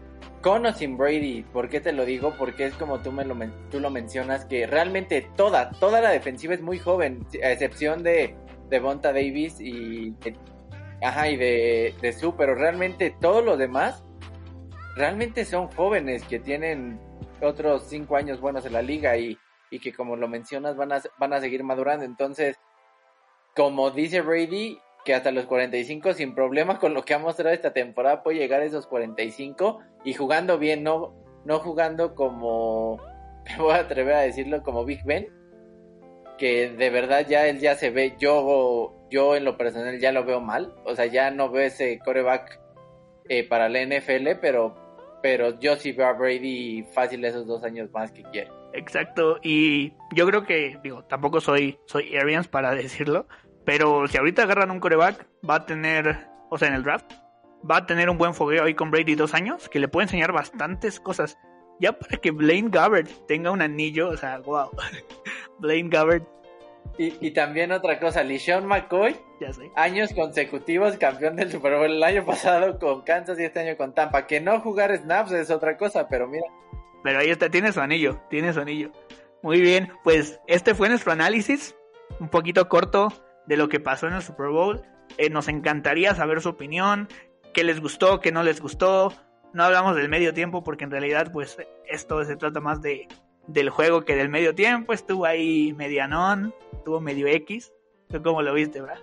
Con 0.41 0.65
o 0.65 0.73
sin 0.73 0.97
Brady, 0.97 1.43
¿por 1.53 1.69
qué 1.69 1.81
te 1.81 1.91
lo 1.91 2.05
digo? 2.05 2.33
Porque 2.37 2.65
es 2.65 2.73
como 2.73 2.99
tú, 2.99 3.11
me 3.11 3.25
lo, 3.25 3.35
tú 3.69 3.79
lo 3.79 3.91
mencionas, 3.91 4.45
que 4.45 4.65
realmente 4.65 5.27
toda, 5.35 5.71
toda 5.71 6.01
la 6.01 6.09
defensiva 6.09 6.53
es 6.53 6.61
muy 6.61 6.79
joven, 6.79 7.25
a 7.43 7.51
excepción 7.51 8.01
de, 8.03 8.35
de 8.69 8.79
Bonta 8.79 9.13
Davis 9.13 9.59
y, 9.59 10.15
ajá, 11.03 11.29
y 11.29 11.37
de, 11.37 11.93
de 12.01 12.13
Su, 12.13 12.35
pero 12.35 12.55
realmente 12.55 13.15
todos 13.19 13.45
los 13.45 13.59
demás 13.59 14.03
realmente 14.95 15.45
son 15.45 15.67
jóvenes 15.71 16.23
que 16.23 16.39
tienen 16.39 16.99
otros 17.41 17.83
cinco 17.87 18.15
años 18.15 18.39
buenos 18.39 18.65
en 18.65 18.73
la 18.73 18.81
liga 18.81 19.17
y, 19.17 19.37
y 19.69 19.79
que 19.79 19.93
como 19.93 20.15
lo 20.15 20.27
mencionas 20.27 20.75
van 20.75 20.91
a, 20.91 21.01
van 21.17 21.33
a 21.33 21.41
seguir 21.41 21.63
madurando. 21.63 22.05
Entonces, 22.05 22.57
como 23.55 23.91
dice 23.91 24.21
Brady, 24.21 24.79
que 25.03 25.13
hasta 25.13 25.31
los 25.31 25.45
45 25.45 26.13
sin 26.13 26.35
problemas 26.35 26.79
con 26.79 26.93
lo 26.93 27.03
que 27.03 27.13
ha 27.13 27.19
mostrado 27.19 27.53
esta 27.53 27.73
temporada 27.73 28.23
puede 28.23 28.37
llegar 28.37 28.61
a 28.61 28.65
esos 28.65 28.87
45 28.87 29.79
y 30.03 30.13
jugando 30.13 30.57
bien, 30.57 30.83
no, 30.83 31.13
no 31.45 31.59
jugando 31.59 32.15
como, 32.15 32.97
me 33.45 33.63
voy 33.63 33.73
a 33.73 33.77
atrever 33.77 34.15
a 34.15 34.21
decirlo, 34.21 34.61
como 34.63 34.85
Big 34.85 35.03
Ben, 35.03 35.27
que 36.37 36.69
de 36.69 36.89
verdad 36.89 37.25
ya 37.27 37.47
él 37.47 37.59
ya 37.59 37.75
se 37.75 37.89
ve, 37.89 38.15
yo, 38.19 39.07
yo 39.09 39.35
en 39.35 39.45
lo 39.45 39.57
personal 39.57 39.99
ya 39.99 40.11
lo 40.11 40.23
veo 40.23 40.41
mal, 40.41 40.73
o 40.85 40.95
sea, 40.95 41.05
ya 41.05 41.31
no 41.31 41.49
veo 41.49 41.65
ese 41.65 41.99
coreback 41.99 42.59
eh, 43.29 43.47
para 43.47 43.69
la 43.69 43.83
NFL, 43.83 44.39
pero 44.41 44.75
pero 45.21 45.59
yo 45.59 45.75
sí 45.75 45.91
veo 45.91 46.07
a 46.07 46.13
Brady 46.13 46.83
fácil 46.93 47.23
esos 47.25 47.45
dos 47.45 47.63
años 47.63 47.89
más 47.91 48.11
que 48.11 48.23
quiere. 48.23 48.49
Exacto, 48.73 49.39
y 49.43 49.93
yo 50.13 50.25
creo 50.27 50.45
que, 50.45 50.79
digo, 50.83 51.03
tampoco 51.05 51.41
soy, 51.41 51.77
soy 51.85 52.15
Arians 52.17 52.47
para 52.47 52.71
decirlo, 52.75 53.27
pero 53.65 54.07
si 54.07 54.17
ahorita 54.17 54.43
agarran 54.43 54.71
un 54.71 54.79
coreback, 54.79 55.27
va 55.47 55.55
a 55.55 55.65
tener, 55.65 56.27
o 56.49 56.57
sea, 56.57 56.69
en 56.69 56.75
el 56.75 56.83
draft, 56.83 57.11
va 57.69 57.77
a 57.77 57.85
tener 57.85 58.09
un 58.09 58.17
buen 58.17 58.33
fogueo 58.33 58.63
ahí 58.63 58.73
con 58.73 58.91
Brady 58.91 59.15
dos 59.15 59.33
años, 59.33 59.69
que 59.69 59.79
le 59.79 59.87
puede 59.87 60.05
enseñar 60.05 60.31
bastantes 60.31 60.99
cosas. 60.99 61.37
Ya 61.79 61.93
para 61.93 62.17
que 62.17 62.31
Blaine 62.31 62.69
Gabbert 62.69 63.09
tenga 63.27 63.51
un 63.51 63.61
anillo, 63.61 64.09
o 64.09 64.17
sea, 64.17 64.39
wow. 64.39 64.69
Blaine 65.59 65.89
Gabbert 65.89 66.27
y, 66.97 67.31
también 67.31 67.71
otra 67.71 67.99
cosa, 67.99 68.23
LeSean 68.23 68.65
McCoy, 68.65 69.15
años 69.75 70.13
consecutivos 70.13 70.97
campeón 70.97 71.35
del 71.35 71.51
Super 71.51 71.75
Bowl 71.75 71.91
el 71.91 72.03
año 72.03 72.25
pasado 72.25 72.77
con 72.77 73.01
Kansas 73.01 73.39
y 73.39 73.43
este 73.43 73.61
año 73.61 73.77
con 73.77 73.93
Tampa. 73.93 74.27
Que 74.27 74.39
no 74.39 74.59
jugar 74.59 74.95
snaps 74.95 75.31
es 75.31 75.49
otra 75.49 75.77
cosa, 75.77 76.07
pero 76.07 76.27
mira. 76.27 76.45
Pero 77.03 77.19
ahí 77.19 77.29
está, 77.29 77.49
tiene 77.49 77.71
su 77.71 77.81
anillo, 77.81 78.21
tiene 78.29 78.53
su 78.53 78.59
anillo. 78.59 78.91
Muy 79.41 79.59
bien, 79.59 79.91
pues 80.03 80.39
este 80.47 80.75
fue 80.75 80.89
nuestro 80.89 81.11
análisis, 81.11 81.75
un 82.19 82.29
poquito 82.29 82.69
corto 82.69 83.11
de 83.47 83.57
lo 83.57 83.69
que 83.69 83.79
pasó 83.79 84.07
en 84.07 84.13
el 84.13 84.21
Super 84.21 84.49
Bowl. 84.49 84.81
Eh, 85.17 85.29
nos 85.29 85.47
encantaría 85.47 86.13
saber 86.13 86.41
su 86.41 86.49
opinión, 86.49 87.07
qué 87.53 87.63
les 87.63 87.79
gustó, 87.79 88.19
qué 88.19 88.31
no 88.31 88.43
les 88.43 88.61
gustó. 88.61 89.13
No 89.53 89.63
hablamos 89.63 89.95
del 89.95 90.09
medio 90.09 90.33
tiempo 90.33 90.63
porque 90.63 90.83
en 90.83 90.91
realidad 90.91 91.31
pues 91.33 91.57
esto 91.89 92.23
se 92.23 92.35
trata 92.35 92.59
más 92.59 92.81
de 92.81 93.07
del 93.47 93.69
juego 93.69 94.03
que 94.03 94.15
del 94.15 94.29
medio 94.29 94.55
tiempo. 94.55 94.93
Estuvo 94.93 95.25
ahí 95.25 95.73
medianón, 95.73 96.53
estuvo 96.73 96.99
medio 96.99 97.27
X. 97.27 97.71
¿Tú 98.07 98.21
cómo 98.21 98.41
lo 98.41 98.53
viste, 98.53 98.81
bra? 98.81 98.99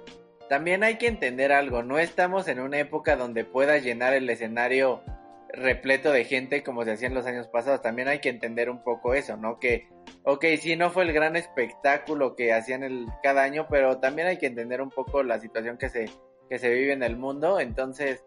También 0.49 0.83
hay 0.83 0.97
que 0.97 1.09
entender 1.09 1.53
algo, 1.53 1.83
no 1.83 1.99
estamos 1.99 2.49
en 2.49 2.61
una 2.61 2.79
época 2.79 3.17
donde 3.17 3.45
pueda 3.45 3.77
llenar 3.79 4.15
el 4.15 4.31
escenario 4.31 5.03
repleto 5.51 6.13
de 6.13 6.25
gente 6.25 6.63
como 6.63 6.85
se 6.85 6.93
hacía 6.93 7.09
en 7.09 7.15
los 7.15 7.27
años 7.27 7.49
pasados. 7.49 7.83
También 7.83 8.09
hay 8.09 8.21
que 8.21 8.29
entender 8.29 8.71
un 8.71 8.83
poco 8.83 9.15
eso, 9.15 9.37
¿no? 9.37 9.59
Que, 9.59 9.89
ok, 10.25 10.45
sí, 10.59 10.77
no 10.77 10.91
fue 10.91 11.05
el 11.05 11.13
gran 11.13 11.37
espectáculo 11.37 12.35
que 12.35 12.53
hacían 12.53 12.83
el, 12.83 13.07
cada 13.23 13.43
año, 13.43 13.67
pero 13.69 13.99
también 13.99 14.29
hay 14.29 14.39
que 14.39 14.47
entender 14.47 14.81
un 14.81 14.91
poco 14.91 15.23
la 15.23 15.39
situación 15.39 15.77
que 15.79 15.91
se, 15.91 16.11
que 16.49 16.59
se 16.59 16.73
vive 16.73 16.93
en 16.93 17.03
el 17.03 17.17
mundo. 17.17 17.61
Entonces, 17.61 18.25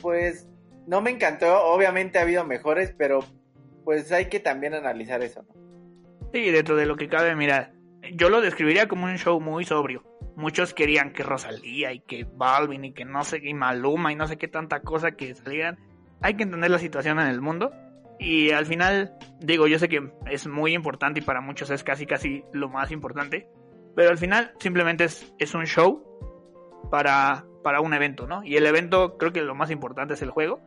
pues, 0.00 0.48
no 0.86 1.00
me 1.00 1.10
encantó. 1.10 1.64
Obviamente 1.64 2.18
ha 2.18 2.22
habido 2.22 2.44
mejores, 2.44 2.94
pero 2.96 3.24
pues 3.84 4.10
hay 4.12 4.26
que 4.26 4.40
también 4.40 4.74
analizar 4.74 5.22
eso, 5.22 5.42
¿no? 5.42 5.62
Sí, 6.32 6.50
dentro 6.50 6.76
de 6.76 6.86
lo 6.86 6.96
que 6.96 7.08
cabe, 7.08 7.36
mira, 7.36 7.74
yo 8.14 8.30
lo 8.30 8.40
describiría 8.40 8.88
como 8.88 9.04
un 9.04 9.18
show 9.18 9.38
muy 9.40 9.64
sobrio. 9.64 10.02
Muchos 10.34 10.72
querían 10.72 11.12
que 11.12 11.22
Rosalía 11.22 11.92
y 11.92 12.00
que 12.00 12.24
Balvin 12.24 12.86
y 12.86 12.94
que 12.94 13.04
no 13.04 13.22
sé, 13.22 13.40
y 13.42 13.52
Maluma 13.52 14.12
y 14.12 14.16
no 14.16 14.26
sé 14.26 14.38
qué 14.38 14.48
tanta 14.48 14.80
cosa 14.80 15.12
que 15.12 15.34
salieran. 15.34 15.78
Hay 16.22 16.34
que 16.34 16.44
entender 16.44 16.70
la 16.70 16.78
situación 16.78 17.20
en 17.20 17.26
el 17.26 17.42
mundo. 17.42 17.70
Y 18.18 18.50
al 18.50 18.66
final, 18.66 19.14
digo, 19.40 19.66
yo 19.66 19.78
sé 19.78 19.88
que 19.88 20.10
es 20.30 20.46
muy 20.46 20.74
importante 20.74 21.20
y 21.20 21.22
para 21.22 21.40
muchos 21.40 21.70
es 21.70 21.84
casi 21.84 22.06
casi 22.06 22.44
lo 22.52 22.70
más 22.70 22.92
importante. 22.92 23.48
Pero 23.94 24.10
al 24.10 24.18
final 24.18 24.52
simplemente 24.58 25.04
es, 25.04 25.34
es 25.38 25.54
un 25.54 25.66
show 25.66 26.02
para, 26.90 27.44
para 27.62 27.80
un 27.80 27.92
evento, 27.92 28.26
¿no? 28.26 28.42
Y 28.42 28.56
el 28.56 28.64
evento 28.64 29.18
creo 29.18 29.32
que 29.32 29.42
lo 29.42 29.54
más 29.54 29.70
importante 29.70 30.14
es 30.14 30.22
el 30.22 30.30
juego. 30.30 30.60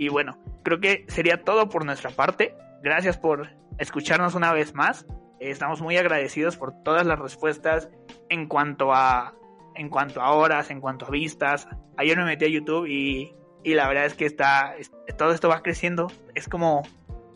Y 0.00 0.08
bueno, 0.08 0.38
creo 0.62 0.80
que 0.80 1.04
sería 1.08 1.44
todo 1.44 1.68
por 1.68 1.84
nuestra 1.84 2.08
parte. 2.08 2.54
Gracias 2.82 3.18
por 3.18 3.50
escucharnos 3.76 4.34
una 4.34 4.50
vez 4.50 4.74
más. 4.74 5.04
Estamos 5.40 5.82
muy 5.82 5.98
agradecidos 5.98 6.56
por 6.56 6.72
todas 6.82 7.06
las 7.06 7.18
respuestas 7.18 7.90
en 8.30 8.46
cuanto 8.48 8.94
a 8.94 9.34
en 9.74 9.90
cuanto 9.90 10.22
a 10.22 10.32
horas, 10.32 10.70
en 10.70 10.80
cuanto 10.80 11.04
a 11.04 11.10
vistas. 11.10 11.68
Ayer 11.98 12.16
me 12.16 12.24
metí 12.24 12.46
a 12.46 12.48
YouTube 12.48 12.86
y, 12.86 13.34
y 13.62 13.74
la 13.74 13.86
verdad 13.88 14.06
es 14.06 14.14
que 14.14 14.24
está 14.24 14.74
todo 15.18 15.32
esto 15.32 15.50
va 15.50 15.60
creciendo. 15.60 16.06
Es 16.34 16.48
como 16.48 16.82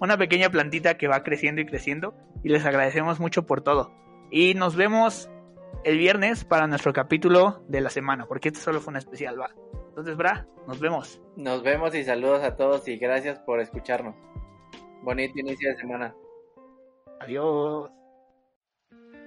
una 0.01 0.17
pequeña 0.17 0.49
plantita 0.49 0.97
que 0.97 1.07
va 1.07 1.23
creciendo 1.23 1.61
y 1.61 1.67
creciendo 1.67 2.15
y 2.43 2.49
les 2.49 2.65
agradecemos 2.65 3.21
mucho 3.21 3.45
por 3.45 3.61
todo. 3.61 3.93
Y 4.31 4.55
nos 4.55 4.75
vemos 4.75 5.29
el 5.85 5.99
viernes 5.99 6.47
para 6.47 6.67
nuestro 6.67 6.95
capítulo 6.95 7.63
de 7.69 7.83
la 7.83 7.91
semana, 7.91 8.25
porque 8.25 8.49
este 8.49 8.61
solo 8.61 8.81
fue 8.81 8.93
un 8.93 8.97
especial, 8.97 9.39
va. 9.39 9.51
Entonces, 9.95 10.17
Bra, 10.17 10.45
nos 10.67 10.81
vemos. 10.81 11.23
Nos 11.37 11.63
vemos 11.63 11.95
y 11.95 12.03
saludos 12.03 12.43
a 12.43 12.57
todos 12.57 12.89
y 12.89 12.97
gracias 12.97 13.39
por 13.39 13.61
escucharnos. 13.61 14.17
Bonito 15.03 15.39
inicio 15.39 15.69
de 15.71 15.77
semana. 15.77 16.13
Adiós. 17.21 17.93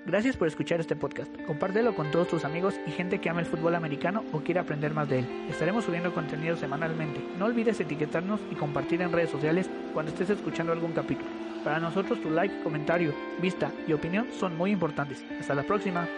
Gracias 0.05 0.35
por 0.35 0.49
escuchar 0.49 0.81
este 0.81 0.97
podcast. 0.97 1.33
Compártelo 1.43 1.95
con 1.95 2.11
todos 2.11 2.27
tus 2.27 2.43
amigos 2.43 2.75
y 2.85 2.91
gente 2.91 3.21
que 3.21 3.29
ama 3.29 3.39
el 3.39 3.45
fútbol 3.45 3.75
americano 3.75 4.25
o 4.33 4.39
quiere 4.41 4.59
aprender 4.59 4.93
más 4.93 5.07
de 5.07 5.19
él. 5.19 5.45
Estaremos 5.49 5.85
subiendo 5.85 6.13
contenido 6.13 6.57
semanalmente. 6.57 7.23
No 7.37 7.45
olvides 7.45 7.79
etiquetarnos 7.79 8.41
y 8.51 8.55
compartir 8.55 9.01
en 9.01 9.13
redes 9.13 9.29
sociales 9.29 9.69
cuando 9.93 10.11
estés 10.11 10.31
escuchando 10.31 10.73
algún 10.73 10.91
capítulo. 10.91 11.29
Para 11.63 11.79
nosotros 11.79 12.21
tu 12.21 12.29
like, 12.29 12.61
comentario, 12.61 13.13
vista 13.41 13.71
y 13.87 13.93
opinión 13.93 14.27
son 14.33 14.57
muy 14.57 14.71
importantes. 14.71 15.23
Hasta 15.39 15.55
la 15.55 15.63
próxima. 15.63 16.09